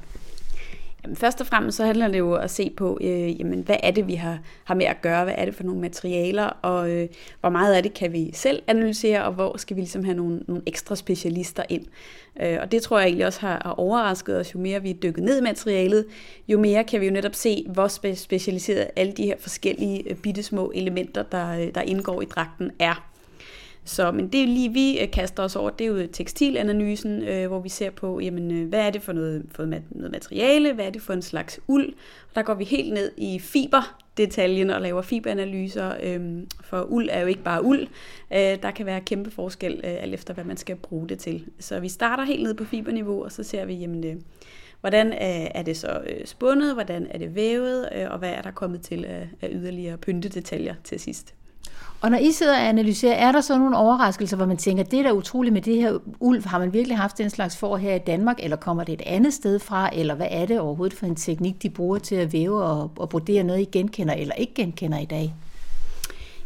Jamen, 1.04 1.16
først 1.16 1.42
og 1.42 1.48
fremmest 1.48 1.78
så 1.78 1.86
handler 1.86 2.08
det 2.08 2.20
jo 2.20 2.34
at 2.34 2.52
se 2.52 2.70
på, 2.78 2.98
øh, 3.02 3.40
jamen, 3.40 3.60
hvad 3.60 3.76
er 3.84 3.92
det, 3.92 4.08
vi 4.08 4.16
har, 4.16 4.40
har 4.64 4.76
med 4.76 4.86
at 4.86 5.02
gøre, 5.02 5.24
hvad 5.24 5.34
er 5.38 5.46
det 5.46 5.56
for 5.56 5.64
nogle 5.64 5.82
materialer, 5.82 6.46
og 6.46 6.92
øh, 6.92 7.08
hvor 7.40 7.50
meget 7.50 7.74
af 7.74 7.84
det 7.84 7.94
kan 7.94 8.14
vi 8.14 8.32
selv 8.34 8.62
analysere, 8.68 9.24
og 9.24 9.34
hvor 9.34 9.58
skal 9.58 9.76
vi 9.76 9.82
ligesom 9.82 10.04
have 10.04 10.18
nogle, 10.18 10.40
nogle 10.48 10.64
ekstra 10.66 10.96
specialister 10.96 11.64
ind. 11.70 11.86
Øh, 12.42 12.58
og 12.62 12.72
det 12.72 12.82
tror 12.82 13.00
jeg 13.00 13.08
egentlig 13.08 13.26
også 13.26 13.40
har, 13.40 13.62
har 13.66 13.72
overrasket 13.72 14.40
os, 14.40 14.54
jo 14.54 14.60
mere 14.60 14.82
vi 14.82 14.90
er 14.90 14.94
dykket 14.94 15.24
ned 15.24 15.40
i 15.40 15.44
materialet, 15.44 16.06
jo 16.48 16.60
mere 16.60 16.84
kan 16.84 17.02
vi 17.02 17.06
jo 17.06 17.12
netop 17.12 17.36
se, 17.36 17.66
hvor 17.70 17.88
spe- 17.88 18.16
specialiseret 18.16 18.88
alle 18.96 19.14
de 19.14 19.26
her 19.26 19.36
forskellige 19.40 20.10
øh, 20.10 20.16
bittesmå 20.16 20.72
elementer, 20.76 21.24
der, 21.24 21.50
øh, 21.50 21.76
der 21.76 21.82
indgår 21.82 22.22
i 22.22 22.26
dragten, 22.26 22.72
er. 22.80 23.09
Så, 23.86 24.12
men 24.12 24.28
det 24.28 24.44
er 24.44 24.48
lige, 24.48 24.74
vi 24.74 25.00
øh, 25.00 25.12
kaster 25.12 25.44
os 25.44 25.56
over, 25.56 25.70
det 25.70 25.88
er 25.88 25.92
jo 25.92 26.08
tekstilanalysen, 26.14 27.24
øh, 27.24 27.48
hvor 27.48 27.60
vi 27.60 27.70
ser 27.70 27.90
på, 27.90 28.20
jamen, 28.20 28.52
øh, 28.52 28.70
hvad 28.70 28.80
er 28.80 28.90
det 28.90 29.02
for 29.02 29.14
noget, 29.14 29.46
for 29.52 29.66
noget 29.66 30.12
materiale, 30.12 30.74
hvad 30.74 30.86
er 30.86 30.90
det 30.90 31.02
for 31.02 31.14
en 31.14 31.22
slags 31.22 31.60
uld. 31.68 31.88
Og 32.30 32.36
der 32.36 32.42
går 32.42 32.54
vi 32.54 32.64
helt 32.64 32.94
ned 32.94 33.12
i 33.18 33.40
fiberdetaljen 33.40 34.70
og 34.70 34.82
laver 34.82 35.02
fiberanalyser, 35.02 35.94
øh, 36.04 36.44
for 36.64 36.82
uld 36.82 37.10
er 37.12 37.22
jo 37.22 37.28
ikke 37.28 37.44
bare 37.44 37.64
uld. 37.64 37.88
Øh, 38.34 38.62
der 38.62 38.72
kan 38.72 38.86
være 38.86 39.02
kæmpe 39.02 39.32
forskel, 39.32 39.74
øh, 39.74 40.04
alt 40.04 40.14
efter 40.14 40.34
hvad 40.34 40.44
man 40.44 40.58
skal 40.58 40.76
bruge 40.76 41.10
det 41.10 41.20
til. 41.20 41.46
Så 41.60 41.80
vi 41.80 41.90
starter 41.90 42.24
helt 42.24 42.44
ned 42.44 42.54
på 42.54 42.64
fiberniveau, 42.64 43.24
og 43.24 43.32
så 43.32 43.44
ser 43.44 43.66
vi, 43.66 43.74
jamen, 43.74 44.06
øh, 44.06 44.16
hvordan 44.82 45.14
er, 45.14 45.48
er 45.56 45.64
det 45.64 45.78
så 45.78 46.02
øh, 46.10 46.26
spundet, 46.26 46.74
hvordan 46.74 47.08
er 47.10 47.18
det 47.18 47.36
vævet, 47.36 47.90
øh, 47.96 48.12
og 48.12 48.20
hvad 48.20 48.32
er 48.32 48.42
der 48.42 48.52
kommet 48.52 48.82
til 48.82 49.06
af 49.06 49.50
yderligere 49.52 49.98
pyntedetaljer 49.98 50.76
til 50.84 51.00
sidst. 51.00 51.34
Og 52.02 52.12
når 52.12 52.18
I 52.18 52.32
sidder 52.32 52.54
og 52.54 52.68
analyserer, 52.68 53.14
er 53.14 53.32
der 53.32 53.42
så 53.42 53.58
nogle 53.58 53.78
overraskelser, 53.78 54.38
hvor 54.38 54.46
man 54.46 54.58
tænker, 54.58 54.84
det 54.84 55.00
er 55.00 55.04
da 55.04 55.12
utroligt 55.12 55.54
med 55.54 55.62
det 55.62 55.76
her 55.76 55.98
ulv, 56.20 56.46
har 56.46 56.60
man 56.60 56.74
virkelig 56.74 56.98
haft 56.98 57.18
den 57.18 57.30
slags 57.30 57.58
for 57.58 57.78
her 57.78 57.96
i 57.96 58.00
Danmark, 58.00 58.40
eller 58.44 58.58
kommer 58.58 58.84
det 58.84 58.94
et 58.94 59.02
andet 59.06 59.34
sted 59.34 59.60
fra, 59.60 59.90
eller 59.94 60.16
hvad 60.16 60.28
er 60.30 60.46
det 60.46 60.60
overhovedet 60.60 60.98
for 60.98 61.06
en 61.06 61.16
teknik, 61.16 61.64
de 61.64 61.70
bruger 61.70 61.98
til 61.98 62.16
at 62.16 62.34
væve 62.34 62.64
og, 62.64 62.92
og 62.98 63.10
brodere 63.10 63.44
noget, 63.44 63.62
I 63.62 63.66
genkender 63.72 64.14
eller 64.14 64.36
ikke 64.36 64.54
genkender 64.54 65.00
i 65.00 65.06
dag? 65.06 65.34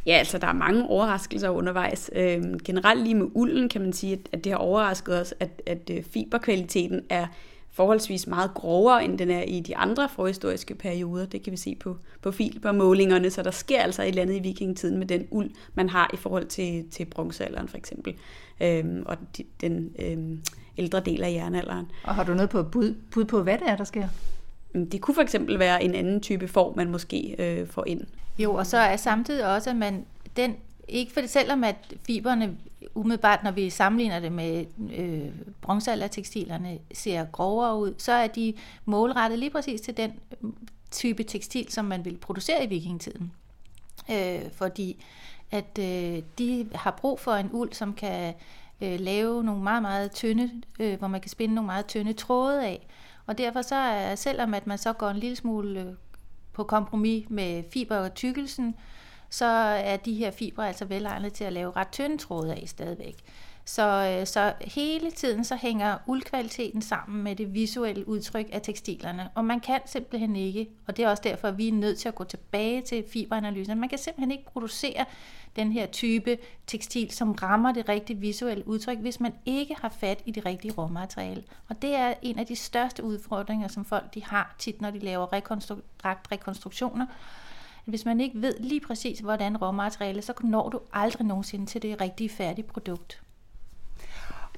Ja, 0.06 0.12
altså 0.12 0.38
der 0.38 0.48
er 0.48 0.54
mange 0.54 0.88
overraskelser 0.90 1.50
undervejs. 1.50 2.10
Øhm, 2.16 2.60
generelt 2.60 3.04
lige 3.04 3.16
med 3.16 3.28
ulden 3.34 3.70
kan 3.70 3.82
man 3.82 3.94
sige, 3.94 4.14
at, 4.14 4.20
at 4.32 4.44
det 4.44 4.52
har 4.52 4.60
overrasket 4.60 5.22
os, 5.22 5.34
at, 5.40 5.62
at 5.66 5.90
øh, 5.92 6.04
fiberkvaliteten 6.04 7.02
er 7.10 7.28
forholdsvis 7.74 8.28
meget 8.28 8.54
grovere, 8.54 9.06
end 9.06 9.18
den 9.18 9.30
er 9.30 9.42
i 9.42 9.60
de 9.60 9.78
andre 9.78 10.10
forhistoriske 10.10 10.76
perioder. 10.76 11.26
Det 11.26 11.44
kan 11.44 11.52
vi 11.52 11.58
se 11.58 11.76
på, 11.80 11.98
på 12.22 12.32
fibermålingerne, 12.32 13.30
så 13.30 13.44
der 13.44 13.52
sker 13.52 13.82
altså 13.82 14.02
et 14.02 14.08
eller 14.08 14.22
andet 14.22 14.36
i 14.36 14.40
vikingetiden 14.40 14.98
med 14.98 15.08
den 15.08 15.28
uld, 15.32 15.50
man 15.74 15.90
har 15.90 16.10
i 16.14 16.18
forhold 16.18 16.46
til, 16.46 16.86
til 16.92 17.06
bronzealderen 17.06 17.68
for 17.68 17.78
eksempel, 17.78 18.16
øhm, 18.62 19.04
og 19.06 19.18
de, 19.38 19.44
den 19.62 19.92
øhm, 20.00 20.42
ældre 20.78 21.00
del 21.00 21.24
af 21.24 21.32
jernalderen. 21.32 21.86
Og 22.04 22.16
har 22.16 22.24
du 22.24 22.34
noget 22.34 22.50
på 22.50 22.64
bud, 22.64 22.96
bud 23.12 23.26
på, 23.26 23.44
hvad 23.44 23.58
det 23.58 23.70
er, 23.70 23.76
der 23.76 23.84
sker? 23.84 24.08
Det 24.92 25.02
kunne 25.02 25.16
for 25.16 25.22
eksempel 25.22 25.60
være 25.60 25.84
en 25.84 25.96
anden 25.96 26.22
type 26.22 26.48
form, 26.48 26.78
man 26.78 26.92
måske 26.92 27.36
øh, 27.40 27.68
får 27.68 27.84
ind. 27.88 28.02
Jo, 28.40 28.54
og 28.54 28.66
så 28.68 28.78
er 28.78 28.96
samtidig 28.96 29.56
også, 29.56 29.70
at 29.70 29.76
man 29.76 30.06
den 30.38 30.56
ikke 30.88 31.14
for 31.14 31.22
det, 31.22 31.30
selvom 31.30 31.64
at 31.64 31.94
fiberne 32.06 32.58
umiddelbart, 32.96 33.44
når 33.44 33.52
vi 33.52 33.70
sammenligner 33.70 34.20
det 34.20 34.32
med 34.32 34.66
øh, 34.98 35.32
bronzealdertekstilerne, 35.62 36.80
ser 36.94 37.26
grovere 37.26 37.78
ud, 37.78 37.94
så 37.98 38.12
er 38.12 38.28
de 38.28 38.54
målrettet 38.86 39.40
lige 39.40 39.50
præcis 39.50 39.82
til 39.82 39.98
den 39.98 40.12
mm, 40.42 40.58
type 40.92 41.24
tekstil, 41.24 41.72
som 41.72 41.86
man 41.86 42.06
ville 42.06 42.20
producere 42.20 42.64
i 42.64 42.68
vikingetiden. 42.68 43.32
Øh, 44.12 44.42
fordi 44.52 45.04
at 45.52 45.80
øh, 45.80 46.22
de 46.38 46.70
har 46.76 46.92
brug 46.92 47.20
for 47.20 47.34
en 47.34 47.50
uld, 47.52 47.74
som 47.74 47.94
kan 47.94 48.34
øh, 48.82 49.00
lave 49.00 49.44
nogle 49.44 49.64
meget, 49.64 49.82
meget 49.82 50.12
tynde, 50.12 50.52
øh, 50.80 51.00
hvor 51.00 51.08
man 51.08 51.22
kan 51.22 51.30
spænde 51.30 51.56
nogle 51.56 51.66
meget 51.66 51.86
tynde 51.86 52.14
tråde 52.14 52.66
af. 52.66 52.88
Og 53.26 53.38
derfor 53.38 53.62
så 53.62 53.76
er, 53.76 54.16
selvom 54.16 54.54
at 54.54 54.68
man 54.68 54.78
så 54.78 54.94
går 54.94 55.10
en 55.10 55.18
lille 55.18 55.36
smule 55.36 55.82
øh, 55.82 55.94
på 56.54 56.64
kompromis 56.64 57.26
med 57.30 57.64
fiber 57.74 57.98
og 57.98 58.14
tykkelsen, 58.14 58.76
så 59.34 59.46
er 59.46 59.98
de 59.98 60.14
her 60.14 60.32
fibre 60.32 60.68
altså 60.68 60.86
velegnet 60.86 61.34
til 61.34 61.44
at 61.44 61.54
lave 61.54 61.72
ret 61.76 61.88
tynde 61.92 62.18
tråde 62.18 62.54
af 62.54 62.64
stadigvæk. 62.68 63.16
Så, 63.66 64.18
øh, 64.20 64.28
så 64.28 64.54
hele 64.62 65.12
tiden 65.12 65.44
så 65.44 65.56
hænger 65.56 65.98
uldkvaliteten 66.08 66.82
sammen 66.82 67.24
med 67.24 67.36
det 67.36 67.54
visuelle 67.54 68.08
udtryk 68.08 68.46
af 68.52 68.62
tekstilerne. 68.62 69.30
Og 69.36 69.46
man 69.46 69.60
kan 69.60 69.80
simpelthen 69.86 70.36
ikke, 70.36 70.70
og 70.88 70.98
det 70.98 71.06
er 71.06 71.10
også 71.10 71.24
derfor, 71.24 71.48
at 71.48 71.58
vi 71.58 71.68
er 71.68 71.72
nødt 71.72 72.00
til 72.00 72.08
at 72.08 72.16
gå 72.16 72.24
tilbage 72.24 72.82
til 72.82 73.04
fiberanalysen, 73.14 73.80
man 73.80 73.90
kan 73.90 73.98
simpelthen 73.98 74.32
ikke 74.32 74.46
producere 74.46 75.06
den 75.56 75.72
her 75.72 75.86
type 75.86 76.38
tekstil, 76.68 77.12
som 77.12 77.32
rammer 77.32 77.72
det 77.72 77.90
rigtige 77.90 78.20
visuelle 78.20 78.68
udtryk, 78.68 78.98
hvis 78.98 79.20
man 79.20 79.34
ikke 79.46 79.76
har 79.82 79.90
fat 79.90 80.22
i 80.26 80.32
det 80.32 80.46
rigtige 80.46 80.74
råmateriale. 80.74 81.44
Og 81.70 81.82
det 81.82 81.96
er 81.96 82.14
en 82.22 82.40
af 82.40 82.46
de 82.46 82.56
største 82.56 83.04
udfordringer, 83.04 83.68
som 83.68 83.86
folk 83.86 84.14
de 84.14 84.24
har 84.24 84.56
tit, 84.60 84.82
når 84.82 84.92
de 84.92 85.00
laver 85.00 85.28
rekonstru- 85.34 85.82
rekonstruktioner. 86.32 87.06
Hvis 87.86 88.06
man 88.06 88.20
ikke 88.22 88.42
ved 88.42 88.54
lige 88.60 88.82
præcis, 88.82 89.20
hvordan 89.20 89.58
råmaterialet, 89.58 90.24
så 90.24 90.34
når 90.44 90.70
du 90.70 90.80
aldrig 90.94 91.28
nogensinde 91.28 91.66
til 91.66 91.82
det 91.82 92.02
rigtige 92.02 92.30
færdige 92.30 92.66
produkt. 92.66 93.22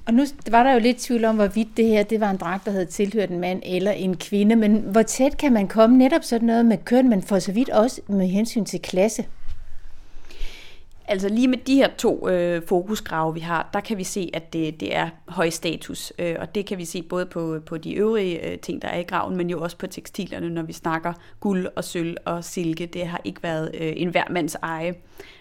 Og 0.06 0.14
nu 0.14 0.24
var 0.50 0.62
der 0.62 0.72
jo 0.72 0.78
lidt 0.78 0.98
tvivl 0.98 1.24
om, 1.24 1.34
hvorvidt 1.34 1.76
det 1.76 1.86
her 1.86 2.02
det 2.02 2.20
var 2.20 2.30
en 2.30 2.36
dragt, 2.36 2.64
der 2.64 2.70
havde 2.70 2.86
tilhørt 2.86 3.30
en 3.30 3.40
mand 3.40 3.62
eller 3.64 3.90
en 3.90 4.16
kvinde, 4.16 4.56
men 4.56 4.76
hvor 4.76 5.02
tæt 5.02 5.36
kan 5.36 5.52
man 5.52 5.68
komme 5.68 5.96
netop 5.96 6.22
sådan 6.22 6.46
noget 6.46 6.66
med 6.66 6.78
køn, 6.84 7.08
men 7.08 7.22
for 7.22 7.38
så 7.38 7.52
vidt 7.52 7.70
også 7.70 8.00
med 8.08 8.26
hensyn 8.26 8.64
til 8.64 8.80
klasse? 8.80 9.26
Altså 11.08 11.28
lige 11.28 11.48
med 11.48 11.58
de 11.58 11.74
her 11.74 11.88
to 11.98 12.28
øh, 12.28 12.62
fokusgrave, 12.66 13.34
vi 13.34 13.40
har, 13.40 13.70
der 13.72 13.80
kan 13.80 13.98
vi 13.98 14.04
se, 14.04 14.30
at 14.34 14.52
det, 14.52 14.80
det 14.80 14.96
er 14.96 15.08
høj 15.28 15.50
status. 15.50 16.12
Øh, 16.18 16.36
og 16.38 16.54
det 16.54 16.66
kan 16.66 16.78
vi 16.78 16.84
se 16.84 17.02
både 17.02 17.26
på, 17.26 17.58
på 17.66 17.76
de 17.76 17.94
øvrige 17.94 18.50
øh, 18.50 18.58
ting, 18.58 18.82
der 18.82 18.88
er 18.88 18.98
i 18.98 19.02
graven, 19.02 19.36
men 19.36 19.50
jo 19.50 19.60
også 19.60 19.76
på 19.78 19.86
tekstilerne, 19.86 20.50
når 20.50 20.62
vi 20.62 20.72
snakker 20.72 21.12
guld 21.40 21.66
og 21.76 21.84
sølv 21.84 22.16
og 22.24 22.44
silke. 22.44 22.86
Det 22.86 23.06
har 23.06 23.20
ikke 23.24 23.42
været 23.42 23.70
øh, 23.74 23.92
en 23.96 24.08
hver 24.08 24.24
mands 24.30 24.54
eje. 24.54 24.94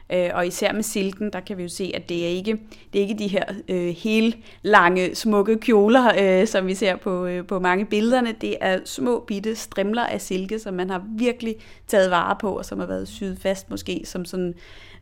Øh, 0.09 0.29
og 0.33 0.47
især 0.47 0.73
med 0.73 0.83
silken, 0.83 1.33
der 1.33 1.39
kan 1.39 1.57
vi 1.57 1.63
jo 1.63 1.69
se, 1.69 1.91
at 1.93 2.09
det 2.09 2.23
er 2.23 2.29
ikke, 2.29 2.57
det 2.93 2.99
er 2.99 3.03
ikke 3.07 3.23
de 3.23 3.27
her 3.27 3.43
øh, 3.69 3.87
helt 3.87 4.37
lange, 4.61 5.15
smukke 5.15 5.57
kjoler, 5.57 6.11
øh, 6.19 6.47
som 6.47 6.67
vi 6.67 6.75
ser 6.75 6.95
på, 6.95 7.25
øh, 7.25 7.47
på 7.47 7.59
mange 7.59 7.85
billederne. 7.85 8.35
Det 8.41 8.55
er 8.61 8.79
små 8.85 9.19
bitte 9.27 9.55
strimler 9.55 10.03
af 10.03 10.21
silke, 10.21 10.59
som 10.59 10.73
man 10.73 10.89
har 10.89 11.03
virkelig 11.17 11.55
taget 11.87 12.11
vare 12.11 12.35
på, 12.41 12.57
og 12.57 12.65
som 12.65 12.79
har 12.79 12.85
været 12.87 13.07
syet 13.07 13.39
fast 13.41 13.69
måske 13.69 14.01
som 14.05 14.25
sådan 14.25 14.53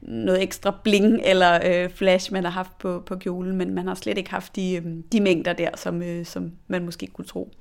noget 0.07 0.43
ekstra 0.43 0.75
bling 0.83 1.21
eller 1.23 1.59
øh, 1.65 1.89
flash, 1.89 2.33
man 2.33 2.43
har 2.43 2.51
haft 2.51 2.77
på, 2.77 3.03
på 3.05 3.15
kjolen, 3.15 3.55
men 3.55 3.73
man 3.73 3.87
har 3.87 3.95
slet 3.95 4.17
ikke 4.17 4.29
haft 4.29 4.55
de, 4.55 4.75
øh, 4.75 4.85
de 5.11 5.21
mængder 5.21 5.53
der, 5.53 5.69
som, 5.75 6.01
øh, 6.01 6.25
som 6.25 6.51
man 6.67 6.85
måske 6.85 7.07
kunne 7.07 7.25
tro. 7.25 7.51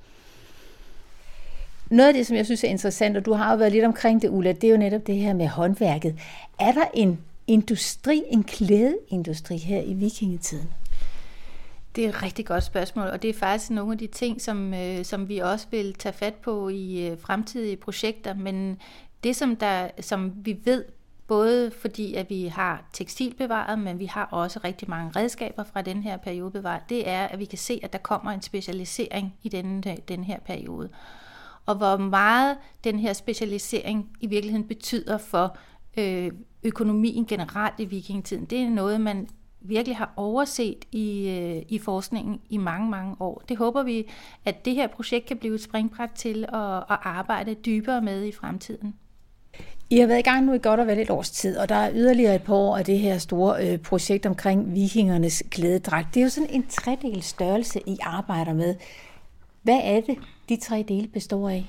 Noget 1.89 2.07
af 2.07 2.13
det, 2.13 2.27
som 2.27 2.37
jeg 2.37 2.45
synes 2.45 2.63
er 2.63 2.67
interessant, 2.67 3.17
og 3.17 3.25
du 3.25 3.33
har 3.33 3.51
jo 3.51 3.57
været 3.57 3.71
lidt 3.71 3.85
omkring 3.85 4.21
det, 4.21 4.29
Ulla, 4.29 4.51
det 4.51 4.63
er 4.63 4.71
jo 4.71 4.77
netop 4.77 5.07
det 5.07 5.15
her 5.15 5.33
med 5.33 5.47
håndværket. 5.47 6.19
Er 6.59 6.71
der 6.71 6.85
en 6.93 7.19
industri, 7.47 8.23
en 8.29 8.43
klædeindustri 8.43 9.57
her 9.57 9.81
i 9.81 9.93
vikingetiden? 9.93 10.69
Det 11.95 12.05
er 12.05 12.09
et 12.09 12.23
rigtig 12.23 12.45
godt 12.45 12.63
spørgsmål, 12.63 13.07
og 13.07 13.21
det 13.21 13.29
er 13.29 13.33
faktisk 13.33 13.71
nogle 13.71 13.91
af 13.91 13.97
de 13.97 14.07
ting, 14.07 14.41
som, 14.41 14.73
øh, 14.73 15.05
som 15.05 15.29
vi 15.29 15.37
også 15.39 15.67
vil 15.71 15.93
tage 15.93 16.13
fat 16.13 16.33
på 16.33 16.69
i 16.69 17.07
øh, 17.07 17.17
fremtidige 17.19 17.77
projekter. 17.77 18.33
Men 18.33 18.77
det, 19.23 19.35
som, 19.35 19.55
der, 19.55 19.87
som 20.01 20.31
vi 20.35 20.57
ved, 20.63 20.85
både 21.27 21.71
fordi 21.71 22.13
at 22.13 22.29
vi 22.29 22.45
har 22.45 22.83
tekstil 22.93 23.35
bevaret, 23.37 23.79
men 23.79 23.99
vi 23.99 24.05
har 24.05 24.25
også 24.25 24.59
rigtig 24.63 24.89
mange 24.89 25.11
redskaber 25.15 25.63
fra 25.63 25.81
den 25.81 26.03
her 26.03 26.17
periode 26.17 26.51
bevaret, 26.51 26.81
det 26.89 27.09
er, 27.09 27.25
at 27.25 27.39
vi 27.39 27.45
kan 27.45 27.57
se, 27.57 27.79
at 27.83 27.93
der 27.93 27.99
kommer 27.99 28.31
en 28.31 28.41
specialisering 28.41 29.35
i 29.43 29.49
den, 29.49 29.83
den 30.07 30.23
her 30.23 30.39
periode. 30.39 30.89
Og 31.65 31.75
hvor 31.75 31.97
meget 31.97 32.57
den 32.83 32.99
her 32.99 33.13
specialisering 33.13 34.09
i 34.19 34.27
virkeligheden 34.27 34.67
betyder 34.67 35.17
for 35.17 35.57
øh, 35.97 36.31
økonomien 36.63 37.25
generelt 37.25 37.79
i 37.79 37.85
vikingetiden, 37.85 38.45
det 38.45 38.59
er 38.59 38.69
noget, 38.69 39.01
man 39.01 39.27
virkelig 39.61 39.97
har 39.97 40.13
overset 40.15 40.85
i, 40.91 41.29
øh, 41.29 41.63
i 41.69 41.79
forskningen 41.79 42.39
i 42.49 42.57
mange, 42.57 42.89
mange 42.89 43.15
år. 43.19 43.43
Det 43.49 43.57
håber 43.57 43.83
vi, 43.83 44.09
at 44.45 44.65
det 44.65 44.75
her 44.75 44.87
projekt 44.87 45.25
kan 45.25 45.37
blive 45.37 45.55
et 45.55 45.63
springbræt 45.63 46.09
til 46.15 46.43
at, 46.43 46.77
at 46.77 46.97
arbejde 47.03 47.53
dybere 47.53 48.01
med 48.01 48.25
i 48.25 48.31
fremtiden. 48.31 48.95
I 49.89 49.99
har 49.99 50.07
været 50.07 50.19
i 50.19 50.21
gang 50.21 50.45
nu 50.45 50.53
i 50.53 50.59
godt 50.63 50.79
og 50.79 50.87
vel 50.87 50.99
et 50.99 51.09
års 51.09 51.31
tid, 51.31 51.57
og 51.57 51.69
der 51.69 51.75
er 51.75 51.91
yderligere 51.93 52.35
et 52.35 52.43
par 52.43 52.53
år 52.53 52.77
af 52.77 52.85
det 52.85 52.99
her 52.99 53.17
store 53.17 53.67
øh, 53.67 53.79
projekt 53.79 54.25
omkring 54.25 54.73
vikingernes 54.73 55.43
klædedragt. 55.51 56.07
Det 56.13 56.19
er 56.19 56.23
jo 56.23 56.29
sådan 56.29 56.49
en 56.49 56.67
tredel 56.67 57.23
størrelse, 57.23 57.81
I 57.85 57.97
arbejder 58.01 58.53
med. 58.53 58.75
Hvad 59.61 59.79
er 59.83 60.01
det, 60.01 60.17
de 60.49 60.55
tre 60.55 60.85
dele 60.87 61.07
består 61.07 61.49
af? 61.49 61.65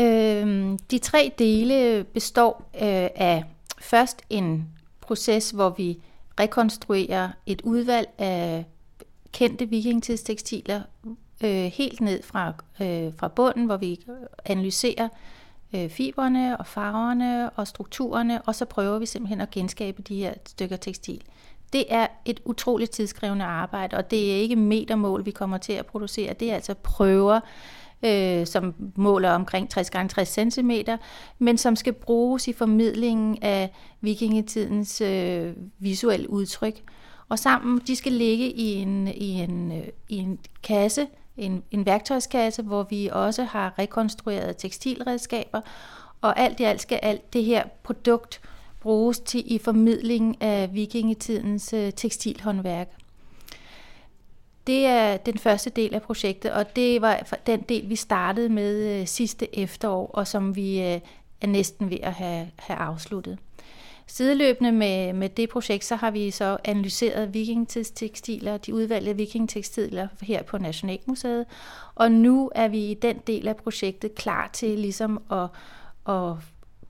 Øhm, 0.00 0.78
de 0.90 0.98
tre 0.98 1.32
dele 1.38 2.04
består 2.04 2.70
øh, 2.74 3.08
af 3.16 3.44
først 3.80 4.22
en 4.30 4.68
proces, 5.00 5.50
hvor 5.50 5.74
vi 5.76 5.98
rekonstruerer 6.40 7.28
et 7.46 7.60
udvalg 7.60 8.08
af 8.18 8.64
kendte 9.32 9.68
vikingtidstekstiler 9.68 10.82
øh, 11.44 11.64
helt 11.64 12.00
ned 12.00 12.22
fra, 12.22 12.52
øh, 12.80 13.12
fra 13.18 13.28
bunden, 13.28 13.64
hvor 13.66 13.76
vi 13.76 14.00
analyserer 14.44 15.04
øh, 15.04 15.37
Øh, 15.74 15.90
fiberne 15.90 16.56
og 16.56 16.66
farverne 16.66 17.50
og 17.50 17.66
strukturerne, 17.66 18.42
og 18.42 18.54
så 18.54 18.64
prøver 18.64 18.98
vi 18.98 19.06
simpelthen 19.06 19.40
at 19.40 19.50
genskabe 19.50 20.02
de 20.02 20.16
her 20.16 20.34
stykker 20.46 20.76
tekstil. 20.76 21.22
Det 21.72 21.84
er 21.88 22.06
et 22.24 22.40
utroligt 22.44 22.90
tidskrævende 22.90 23.44
arbejde, 23.44 23.96
og 23.96 24.10
det 24.10 24.32
er 24.32 24.36
ikke 24.36 24.56
metermål, 24.56 25.24
vi 25.24 25.30
kommer 25.30 25.58
til 25.58 25.72
at 25.72 25.86
producere. 25.86 26.32
Det 26.32 26.50
er 26.50 26.54
altså 26.54 26.74
prøver, 26.74 27.40
øh, 28.02 28.46
som 28.46 28.74
måler 28.96 29.30
omkring 29.30 29.70
60 29.70 29.88
x 29.88 29.90
60 30.08 30.54
cm, 30.54 30.70
men 31.38 31.58
som 31.58 31.76
skal 31.76 31.92
bruges 31.92 32.48
i 32.48 32.52
formidlingen 32.52 33.38
af 33.42 33.72
vikingetidens 34.00 35.00
øh, 35.00 35.52
visuelle 35.78 36.30
udtryk. 36.30 36.82
Og 37.28 37.38
sammen, 37.38 37.80
de 37.86 37.96
skal 37.96 38.12
ligge 38.12 38.50
i 38.50 38.74
en, 38.74 39.08
i 39.08 39.30
en, 39.30 39.72
øh, 39.72 39.88
i 40.08 40.16
en 40.16 40.38
kasse, 40.62 41.06
en, 41.38 41.62
en 41.70 41.86
værktøjskasse, 41.86 42.62
hvor 42.62 42.86
vi 42.90 43.08
også 43.12 43.44
har 43.44 43.78
rekonstrueret 43.78 44.56
tekstilredskaber, 44.56 45.60
og 46.20 46.38
alt 46.38 46.60
i 46.60 46.64
alt 46.64 46.80
skal 46.80 46.98
alt 47.02 47.32
det 47.32 47.44
her 47.44 47.64
produkt 47.82 48.40
bruges 48.80 49.20
til 49.20 49.54
i 49.54 49.58
formidling 49.58 50.42
af 50.42 50.74
vikingetidens 50.74 51.72
øh, 51.72 51.92
tekstilhåndværk. 51.92 52.88
Det 54.66 54.86
er 54.86 55.16
den 55.16 55.38
første 55.38 55.70
del 55.70 55.94
af 55.94 56.02
projektet, 56.02 56.52
og 56.52 56.76
det 56.76 57.02
var 57.02 57.22
den 57.46 57.60
del, 57.60 57.88
vi 57.88 57.96
startede 57.96 58.48
med 58.48 59.00
øh, 59.00 59.06
sidste 59.06 59.58
efterår, 59.58 60.06
og 60.06 60.26
som 60.26 60.56
vi 60.56 60.80
øh, 60.80 61.00
er 61.40 61.46
næsten 61.46 61.90
ved 61.90 61.98
at 62.02 62.12
have, 62.12 62.50
have 62.56 62.78
afsluttet. 62.78 63.38
Sideløbende 64.10 64.72
med, 64.72 65.12
med 65.12 65.28
det 65.28 65.48
projekt, 65.48 65.84
så 65.84 65.96
har 65.96 66.10
vi 66.10 66.30
så 66.30 66.58
analyseret 66.64 67.34
vikingtidstekstiler, 67.34 68.56
de 68.56 68.74
udvalgte 68.74 69.16
vikingtekstiler 69.16 70.08
her 70.20 70.42
på 70.42 70.58
Nationalmuseet, 70.58 71.46
og 71.94 72.12
nu 72.12 72.50
er 72.54 72.68
vi 72.68 72.90
i 72.90 72.94
den 72.94 73.18
del 73.26 73.48
af 73.48 73.56
projektet 73.56 74.14
klar 74.14 74.50
til 74.52 74.78
ligesom 74.78 75.22
at, 75.30 75.48
at 76.14 76.34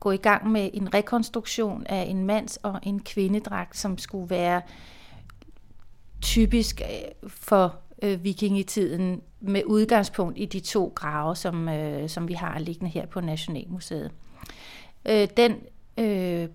gå 0.00 0.10
i 0.10 0.16
gang 0.16 0.50
med 0.50 0.70
en 0.74 0.94
rekonstruktion 0.94 1.86
af 1.86 2.02
en 2.02 2.24
mands- 2.24 2.58
og 2.62 2.80
en 2.82 3.00
kvindedragt, 3.00 3.76
som 3.76 3.98
skulle 3.98 4.30
være 4.30 4.62
typisk 6.20 6.80
øh, 6.80 7.30
for 7.30 7.76
øh, 8.02 8.24
vikingetiden 8.24 9.22
med 9.40 9.62
udgangspunkt 9.66 10.38
i 10.38 10.44
de 10.44 10.60
to 10.60 10.92
grave, 10.94 11.36
som, 11.36 11.68
øh, 11.68 12.08
som 12.08 12.28
vi 12.28 12.34
har 12.34 12.58
liggende 12.58 12.90
her 12.90 13.06
på 13.06 13.20
Nationalmuseet. 13.20 14.10
Øh, 15.08 15.28
den 15.36 15.56
øh, 15.98 16.48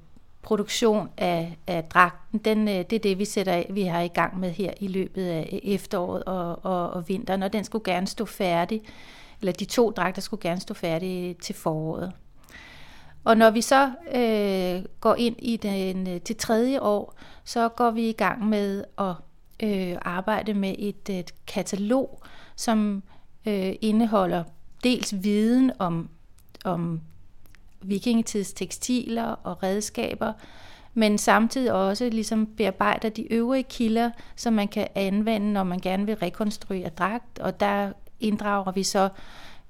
produktion 0.54 1.10
af, 1.18 1.58
af 1.68 1.84
dragten, 1.84 2.40
den, 2.40 2.68
øh, 2.68 2.74
det 2.74 2.94
er 2.94 3.00
det, 3.00 3.20
vi, 3.20 3.26
sætter, 3.26 3.64
vi 3.70 3.82
har 3.82 4.02
i 4.02 4.08
gang 4.08 4.40
med 4.40 4.52
her 4.52 4.74
i 4.80 4.88
løbet 4.88 5.26
af 5.26 5.60
efteråret 5.64 6.24
og, 6.24 6.66
og, 6.66 6.90
og 6.90 7.10
vinteren, 7.10 7.44
og 7.44 7.54
den 7.54 7.64
skulle 7.64 7.94
gerne 7.94 8.08
stå 8.08 8.26
færdig, 8.26 8.82
eller 9.42 9.52
de 9.52 9.66
to 9.66 9.92
dragter 9.92 10.22
skulle 10.22 10.42
gerne 10.42 10.62
stå 10.62 10.74
færdige 10.74 11.34
til 11.34 11.56
foråret. 11.56 12.12
Og 13.24 13.38
når 13.38 13.50
vi 13.50 13.62
så 13.62 13.92
øh, 14.16 14.86
går 15.02 15.16
ind 15.16 15.36
i 15.40 15.58
den, 15.58 16.08
øh, 16.08 16.22
til 16.22 16.36
tredje 16.36 16.82
år, 16.82 17.16
så 17.44 17.70
går 17.70 17.92
vi 17.92 18.10
i 18.10 18.14
gang 18.14 18.46
med 18.50 18.84
at 18.98 19.16
øh, 19.64 19.98
arbejde 20.02 20.54
med 20.54 20.76
et, 20.80 21.10
et 21.10 21.34
katalog, 21.48 22.22
som 22.56 23.04
øh, 23.46 23.74
indeholder 23.82 24.44
dels 24.84 25.24
viden 25.24 25.72
om, 25.80 26.10
om 26.66 27.02
vikingetids 27.86 28.54
tekstiler 28.54 29.24
og 29.24 29.64
redskaber, 29.64 30.34
men 30.94 31.18
samtidig 31.18 31.74
også 31.74 32.10
ligesom 32.10 32.46
bearbejder 32.46 33.10
de 33.10 33.34
øvrige 33.34 33.64
kilder, 33.64 34.12
som 34.36 34.54
man 34.54 34.68
kan 34.68 34.88
anvende, 34.96 35.54
når 35.54 35.64
man 35.64 35.80
gerne 35.80 36.06
vil 36.06 36.16
rekonstruere 36.16 36.90
dragt, 36.90 37.40
og 37.40 37.60
der 37.60 37.92
inddrager 38.20 38.72
vi 38.72 38.84
så 38.84 39.10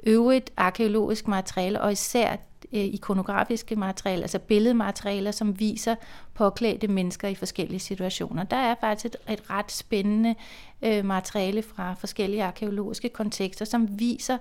øvrigt 0.05 0.51
arkeologisk 0.57 1.27
materiale, 1.27 1.81
og 1.81 1.91
især 1.91 2.31
øh, 2.73 2.85
ikonografiske 2.85 3.75
materialer, 3.75 4.21
altså 4.21 4.39
billedmaterialer, 4.39 5.31
som 5.31 5.59
viser 5.59 5.95
påklædte 6.33 6.87
mennesker 6.87 7.27
i 7.27 7.35
forskellige 7.35 7.79
situationer. 7.79 8.43
Der 8.43 8.57
er 8.57 8.75
faktisk 8.81 9.05
et, 9.05 9.33
et 9.33 9.49
ret 9.49 9.71
spændende 9.71 10.35
øh, 10.81 11.05
materiale 11.05 11.61
fra 11.61 11.93
forskellige 11.93 12.43
arkeologiske 12.43 13.09
kontekster, 13.09 13.65
som 13.65 13.99
viser 13.99 14.33
øh, 14.33 14.39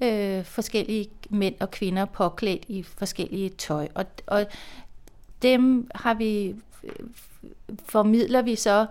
Øh, 0.00 0.44
forskellige 0.44 1.10
mænd 1.30 1.54
og 1.60 1.70
kvinder 1.70 2.04
påklædt 2.04 2.64
i 2.68 2.82
forskellige 2.82 3.48
tøj. 3.48 3.88
Og, 3.94 4.04
og 4.26 4.46
dem 5.42 5.90
har 5.94 6.14
vi 6.14 6.54
formidler 7.84 8.42
vi 8.42 8.54
så 8.54 8.86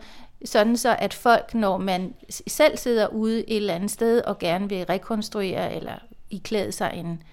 sådan 0.46 0.78
så 0.78 0.96
at 1.00 1.14
folk, 1.14 1.54
når 1.54 1.78
man 1.78 2.14
selv 2.48 2.78
sidder 2.78 3.08
ude 3.08 3.50
et 3.50 3.58
eller 3.58 3.74
andet 3.74 3.92
sted 3.92 4.22
og 4.22 4.40
gerne 4.40 4.70
vil 4.70 4.86
rekonstruere 4.86 5.76
eller 5.76 5.96
iklæde 6.30 6.72
sig 6.72 6.92
en, 6.96 7.24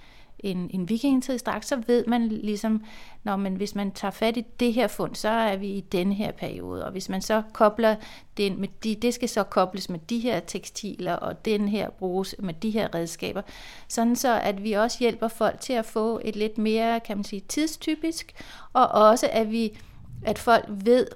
en, 0.43 0.71
en 0.75 0.89
vikingetidsdragt, 0.89 1.67
så 1.67 1.83
ved 1.87 2.05
man 2.07 2.29
ligesom, 2.29 2.85
når 3.25 3.37
man, 3.37 3.55
hvis 3.55 3.75
man 3.75 3.93
tager 3.93 4.13
fat 4.13 4.37
i 4.37 4.45
det 4.61 4.73
her 4.73 4.89
fund, 4.89 5.15
så 5.15 5.29
er 5.29 5.57
vi 5.57 5.67
i 5.67 5.81
den 5.81 6.13
her 6.13 6.33
periode, 6.33 6.85
og 6.85 6.93
hvis 6.93 7.09
man 7.09 7.23
så 7.23 7.43
kobler 7.53 7.97
den 8.37 8.61
med 8.61 8.69
de, 8.85 8.95
det 8.95 9.15
skal 9.15 9.29
så 9.29 9.43
kobles 9.43 9.91
med 9.91 9.99
de 9.99 10.19
her 10.19 10.41
tekstiler, 10.41 11.13
og 11.13 11.45
den 11.45 11.69
her 11.69 11.91
bruges 11.91 12.35
med 12.39 12.55
de 12.55 12.71
her 12.71 12.95
redskaber, 12.95 13.43
sådan 13.89 14.17
så 14.17 14.41
at 14.41 14.63
vi 14.63 14.73
også 14.73 14.99
hjælper 15.01 15.29
folk 15.29 15.61
til 15.61 15.73
at 15.73 15.87
få 15.87 16.21
et 16.25 16.37
lidt 16.37 16.59
mere, 16.59 17.01
kan 17.01 17.17
man 17.17 17.25
sige, 17.25 17.43
tidstypisk, 17.49 18.35
og 18.73 18.89
også 18.89 19.29
at 19.33 19.51
vi, 19.51 19.79
at 20.25 20.39
folk 20.39 20.65
ved, 20.69 21.07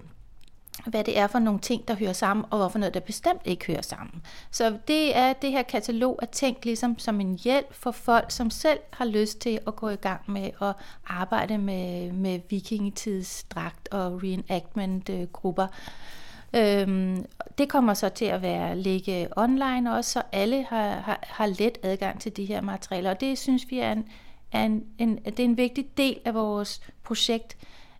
hvad 0.85 1.04
det 1.04 1.18
er 1.18 1.26
for 1.26 1.38
nogle 1.38 1.61
ting, 1.61 1.88
der 1.88 1.95
hører 1.95 2.12
sammen, 2.12 2.47
og 2.50 2.59
hvorfor 2.59 2.78
noget, 2.78 2.95
der 2.95 3.00
bestemt 3.00 3.40
ikke 3.45 3.66
hører 3.66 3.83
sammen. 3.83 4.23
Så 4.50 4.78
det 4.88 5.16
er 5.16 5.33
det 5.33 5.50
her 5.50 5.62
katalog 5.62 6.18
at 6.23 6.30
tænke 6.30 6.64
ligesom 6.64 6.99
som 6.99 7.21
en 7.21 7.38
hjælp 7.45 7.75
for 7.75 7.90
folk, 7.90 8.30
som 8.30 8.50
selv 8.50 8.78
har 8.92 9.04
lyst 9.04 9.38
til 9.40 9.59
at 9.66 9.76
gå 9.76 9.88
i 9.88 9.97
gang 9.97 10.21
med 10.26 10.50
at 10.62 10.75
arbejde 11.06 11.59
med, 11.59 12.12
med 12.12 12.40
vikingetidsdragt 12.50 13.88
og 13.88 14.23
reenactment-grupper. 14.23 15.66
Øhm, 16.56 17.26
det 17.59 17.68
kommer 17.68 17.95
så 17.95 18.09
til 18.09 18.25
at 18.25 18.42
være 18.42 18.78
ligge 18.78 19.28
online 19.37 19.95
også, 19.95 20.11
så 20.11 20.23
alle 20.33 20.66
har, 20.68 20.88
har, 20.88 21.18
har 21.23 21.47
let 21.47 21.78
adgang 21.83 22.21
til 22.21 22.37
de 22.37 22.45
her 22.45 22.61
materialer, 22.61 23.11
og 23.11 23.21
det 23.21 23.38
synes 23.38 23.62
vi 23.71 23.78
er 23.78 23.92
en, 23.92 24.09
er 24.52 24.64
en, 24.64 24.85
en, 24.99 25.16
det 25.16 25.40
er 25.40 25.45
en 25.45 25.56
vigtig 25.56 25.87
del 25.97 26.18
af 26.25 26.35
vores 26.35 26.80
projekt, 27.02 27.56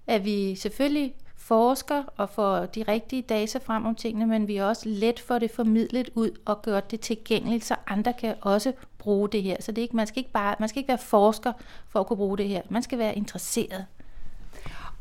at 0.07 0.25
vi 0.25 0.55
selvfølgelig 0.55 1.15
forsker 1.47 2.03
og 2.17 2.31
får 2.31 2.67
de 2.67 2.83
rigtige 2.89 3.23
data 3.23 3.59
frem 3.59 3.87
om 3.87 3.95
tingene, 3.95 4.27
men 4.27 4.49
vi 4.49 4.57
også 4.57 4.89
let 4.89 5.21
for 5.21 5.39
det 5.39 5.51
formidlet 5.51 6.11
ud 6.15 6.31
og 6.45 6.63
gør 6.63 6.81
det 6.81 7.01
tilgængeligt, 7.01 7.65
så 7.65 7.75
andre 7.87 8.13
kan 8.13 8.35
også 8.41 8.73
bruge 8.99 9.29
det 9.29 9.43
her. 9.43 9.57
Så 9.61 9.73
det 9.73 9.79
er 9.79 9.83
ikke, 9.83 9.97
man, 9.97 10.07
skal 10.07 10.19
ikke 10.19 10.33
bare, 10.33 10.57
man 10.61 10.69
skal 10.69 10.79
ikke 10.79 10.89
være 10.89 10.99
forsker 10.99 11.53
for 11.89 12.01
at 12.01 12.07
kunne 12.07 12.17
bruge 12.17 12.39
det 12.39 12.49
her. 12.49 12.63
Man 12.69 12.83
skal 12.83 12.99
være 12.99 13.17
interesseret. 13.17 13.87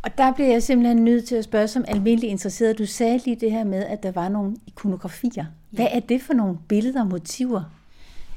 Og 0.03 0.17
der 0.17 0.33
bliver 0.33 0.49
jeg 0.49 0.63
simpelthen 0.63 1.05
nødt 1.05 1.27
til 1.27 1.35
at 1.35 1.43
spørge 1.43 1.67
som 1.67 1.85
almindelig 1.87 2.29
interesseret. 2.29 2.77
Du 2.77 2.85
sagde 2.85 3.17
lige 3.25 3.35
det 3.35 3.51
her 3.51 3.63
med, 3.63 3.85
at 3.85 4.03
der 4.03 4.11
var 4.11 4.29
nogle 4.29 4.57
ikonografier. 4.67 5.45
Hvad 5.69 5.87
er 5.91 5.99
det 5.99 6.21
for 6.21 6.33
nogle 6.33 6.57
billeder 6.67 7.01
og 7.01 7.07
motiver? 7.07 7.63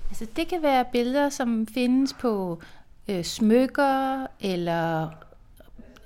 Altså, 0.08 0.26
det 0.36 0.48
kan 0.48 0.62
være 0.62 0.84
billeder, 0.92 1.28
som 1.28 1.66
findes 1.66 2.12
på 2.12 2.60
øh, 3.08 3.24
smykker 3.24 4.26
eller 4.40 5.08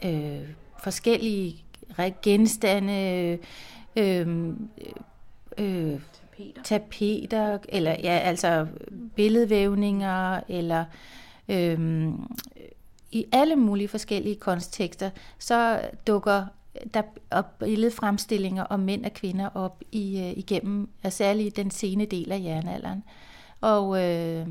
øh, 0.05 0.41
forskellige 0.83 1.65
genstande, 2.23 3.39
øh, 3.97 4.49
øh, 5.59 6.01
tapeter. 6.37 6.63
tapeter, 6.65 7.59
eller 7.69 7.91
ja, 7.91 8.19
altså 8.19 8.67
billedvævninger, 9.15 10.41
eller 10.49 10.85
øh, 11.49 12.09
i 13.13 13.27
alle 13.33 13.57
mulige 13.57 13.89
forskellige 13.89 14.37
kunsttekster, 14.37 15.11
så 15.39 15.81
dukker 16.07 16.45
der 16.95 17.03
op 17.31 17.59
billedfremstillinger 17.59 18.65
om 18.65 18.81
mænd 18.81 19.05
og 19.05 19.13
kvinder 19.13 19.49
op 19.55 19.83
i, 19.93 20.21
øh, 20.21 20.39
igennem, 20.39 20.89
særligt 21.09 21.57
den 21.57 21.71
sene 21.71 22.05
del 22.05 22.33
af 22.33 22.41
jernalderen. 22.43 23.05
Og 23.61 24.05
øh, 24.05 24.47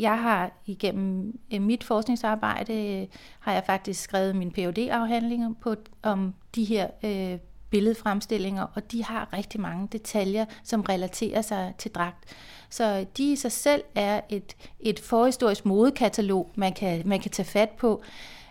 jeg 0.00 0.18
har 0.22 0.50
igennem 0.66 1.38
øh, 1.54 1.62
mit 1.62 1.84
forskningsarbejde, 1.84 3.00
øh, 3.00 3.06
har 3.40 3.52
jeg 3.52 3.62
faktisk 3.66 4.02
skrevet 4.02 4.36
min 4.36 4.52
phd 4.52 4.78
afhandling 4.78 5.60
på, 5.60 5.74
om 6.02 6.34
de 6.54 6.64
her 6.64 6.88
øh, 7.04 7.38
billedfremstillinger, 7.70 8.66
og 8.74 8.92
de 8.92 9.04
har 9.04 9.32
rigtig 9.32 9.60
mange 9.60 9.88
detaljer, 9.92 10.44
som 10.62 10.80
relaterer 10.80 11.42
sig 11.42 11.74
til 11.78 11.90
dragt. 11.90 12.24
Så 12.70 12.98
øh, 12.98 13.06
de 13.16 13.32
i 13.32 13.36
sig 13.36 13.52
selv 13.52 13.82
er 13.94 14.20
et, 14.28 14.56
et 14.80 15.00
forhistorisk 15.00 15.64
modekatalog, 15.66 16.50
man 16.54 16.72
kan, 16.72 17.02
man 17.04 17.20
kan 17.20 17.30
tage 17.30 17.46
fat 17.46 17.70
på. 17.70 18.02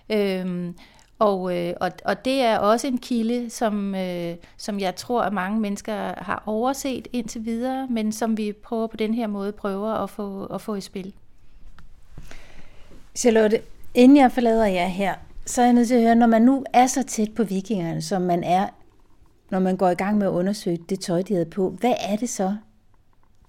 Øhm, 0.10 0.76
og, 1.20 1.58
øh, 1.58 1.74
og, 1.82 1.92
og 2.06 2.26
det 2.26 2.42
er 2.42 2.58
også 2.58 2.88
en 2.88 2.98
kilde, 2.98 3.50
som, 3.50 3.96
øh, 3.96 4.36
som 4.58 4.80
jeg 4.80 4.96
tror, 4.96 5.22
at 5.22 5.34
mange 5.34 5.60
mennesker 5.60 6.24
har 6.24 6.44
overset 6.46 7.08
indtil 7.14 7.46
videre, 7.46 7.88
men 7.90 8.12
som 8.12 8.38
vi 8.38 8.54
prøver 8.54 8.88
på 8.88 8.98
den 8.98 9.14
her 9.14 9.28
måde 9.28 9.52
prøver 9.52 9.94
at 9.94 10.10
få, 10.10 10.46
at 10.46 10.62
få 10.62 10.76
i 10.76 10.82
spil. 10.82 11.14
Charlotte, 13.20 13.62
inden 13.94 14.18
jeg 14.18 14.32
forlader 14.32 14.66
jer 14.66 14.88
her, 14.88 15.16
så 15.46 15.62
er 15.62 15.66
jeg 15.66 15.74
nødt 15.74 15.88
til 15.88 15.96
at 15.96 16.02
høre, 16.02 16.16
når 16.16 16.28
man 16.28 16.42
nu 16.42 16.64
er 16.74 16.88
så 16.88 17.04
tæt 17.04 17.30
på 17.36 17.44
vikingerne, 17.44 18.02
som 18.02 18.22
man 18.22 18.44
er, 18.44 18.68
når 19.50 19.60
man 19.60 19.78
går 19.78 19.90
i 19.90 19.94
gang 19.94 20.18
med 20.18 20.28
at 20.28 20.32
undersøge 20.32 20.80
det 20.90 21.00
tøj, 21.00 21.22
de 21.22 21.34
havde 21.34 21.46
på, 21.46 21.70
hvad 21.70 21.94
er 22.00 22.16
det 22.16 22.30
så, 22.30 22.56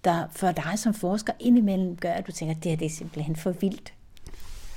der 0.04 0.24
for 0.32 0.52
dig 0.52 0.72
som 0.76 0.94
forsker 0.94 1.32
indimellem 1.40 1.96
gør, 1.96 2.12
at 2.12 2.26
du 2.26 2.32
tænker, 2.32 2.54
at 2.54 2.64
det 2.64 2.70
her 2.70 2.78
det 2.78 2.86
er 2.86 2.90
simpelthen 2.90 3.36
for 3.36 3.50
vildt? 3.50 3.92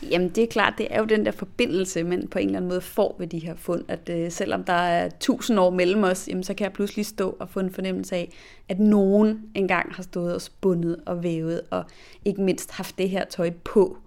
Jamen 0.10 0.30
det 0.30 0.44
er 0.44 0.48
klart, 0.48 0.74
det 0.78 0.88
er 0.90 1.00
jo 1.00 1.06
den 1.06 1.26
der 1.26 1.32
forbindelse, 1.32 2.04
man 2.04 2.28
på 2.28 2.40
en 2.40 2.46
eller 2.46 2.58
anden 2.58 2.70
måde 2.70 2.82
får 2.82 3.16
ved 3.20 3.28
de 3.28 3.40
her 3.40 3.56
fund, 3.56 3.86
at 3.88 4.10
øh, 4.10 4.32
selvom 4.32 4.64
der 4.64 4.74
er 4.74 5.10
tusind 5.20 5.60
år 5.60 5.70
mellem 5.70 6.04
os, 6.04 6.28
jamen, 6.28 6.44
så 6.44 6.54
kan 6.54 6.64
jeg 6.64 6.74
pludselig 6.74 7.06
stå 7.06 7.36
og 7.40 7.50
få 7.50 7.60
en 7.60 7.72
fornemmelse 7.72 8.16
af, 8.16 8.32
at 8.70 8.80
nogen 8.80 9.42
engang 9.56 9.96
har 9.96 10.04
stået 10.04 10.36
og 10.36 10.42
spundet 10.42 10.98
og 11.06 11.24
vævet, 11.24 11.62
og 11.72 11.84
ikke 12.26 12.42
mindst 12.42 12.72
haft 12.72 12.98
det 12.98 13.10
her 13.10 13.26
tøj 13.26 13.52
på. 13.64 13.98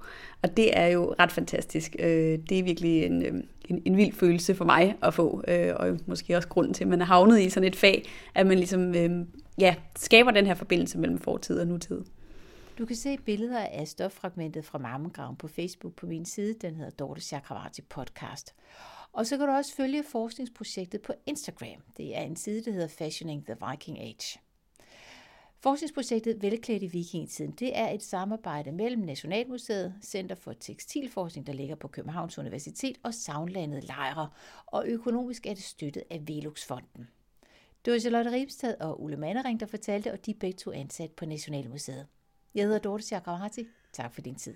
Og 0.42 0.56
det 0.56 0.78
er 0.78 0.86
jo 0.86 1.14
ret 1.18 1.32
fantastisk. 1.32 1.96
Øh, 1.98 2.38
det 2.48 2.58
er 2.58 2.62
virkelig 2.62 3.04
en, 3.04 3.22
øh, 3.22 3.42
en, 3.68 3.82
en 3.84 3.96
vild 3.96 4.12
følelse 4.12 4.54
for 4.54 4.64
mig 4.64 4.96
at 5.02 5.14
få, 5.14 5.42
øh, 5.48 5.74
og 5.76 5.98
måske 6.06 6.36
også 6.36 6.48
grunden 6.48 6.74
til, 6.74 6.84
at 6.84 6.88
man 6.88 7.00
er 7.00 7.04
havnet 7.04 7.40
i 7.40 7.50
sådan 7.50 7.66
et 7.66 7.76
fag, 7.76 8.04
at 8.34 8.46
man 8.46 8.58
ligesom 8.58 8.94
øh, 8.94 9.26
ja, 9.58 9.74
skaber 9.96 10.30
den 10.30 10.46
her 10.46 10.54
forbindelse 10.54 10.98
mellem 10.98 11.18
fortid 11.18 11.60
og 11.60 11.66
nutid. 11.66 12.04
Du 12.78 12.86
kan 12.86 12.96
se 12.96 13.18
billeder 13.18 13.60
af 13.60 13.88
stoffragmentet 13.88 14.64
fra 14.64 14.78
Marmengraven 14.78 15.36
på 15.36 15.48
Facebook 15.48 15.94
på 15.94 16.06
min 16.06 16.24
side. 16.24 16.54
Den 16.60 16.76
hedder 16.76 16.90
Dorte 16.90 17.20
Chakravarti 17.20 17.82
Podcast. 17.82 18.54
Og 19.12 19.26
så 19.26 19.36
kan 19.36 19.46
du 19.46 19.52
også 19.52 19.74
følge 19.76 20.04
forskningsprojektet 20.12 21.02
på 21.02 21.12
Instagram. 21.26 21.82
Det 21.96 22.16
er 22.16 22.20
en 22.20 22.36
side, 22.36 22.64
der 22.64 22.72
hedder 22.72 22.88
Fashioning 22.88 23.46
the 23.46 23.56
Viking 23.70 24.00
Age. 24.00 24.40
Forskningsprojektet 25.66 26.42
Velklædt 26.42 26.82
i 26.82 26.86
vikingetiden, 26.86 27.50
det 27.50 27.78
er 27.78 27.88
et 27.88 28.02
samarbejde 28.02 28.72
mellem 28.72 29.02
Nationalmuseet, 29.02 29.94
Center 30.02 30.34
for 30.34 30.52
Tekstilforskning, 30.52 31.46
der 31.46 31.52
ligger 31.52 31.74
på 31.74 31.88
Københavns 31.88 32.38
Universitet, 32.38 32.98
og 33.02 33.14
Savnlandet 33.14 33.84
Lejre, 33.84 34.28
og 34.66 34.84
økonomisk 34.86 35.46
er 35.46 35.54
det 35.54 35.62
støttet 35.62 36.02
af 36.10 36.28
Veluxfonden. 36.28 37.08
Det 37.84 37.92
var 37.92 37.98
Charlotte 37.98 38.32
Rimstad 38.32 38.74
og 38.80 39.02
Ulle 39.02 39.16
Mannering, 39.16 39.60
der 39.60 39.66
fortalte, 39.66 40.12
og 40.12 40.26
de 40.26 40.34
begge 40.34 40.56
to 40.56 40.72
ansat 40.72 41.10
på 41.10 41.26
Nationalmuseet. 41.26 42.06
Jeg 42.54 42.64
hedder 42.64 42.78
Dorte 42.78 43.04
Chakravarti. 43.04 43.66
Tak 43.92 44.14
for 44.14 44.20
din 44.20 44.34
tid. 44.34 44.54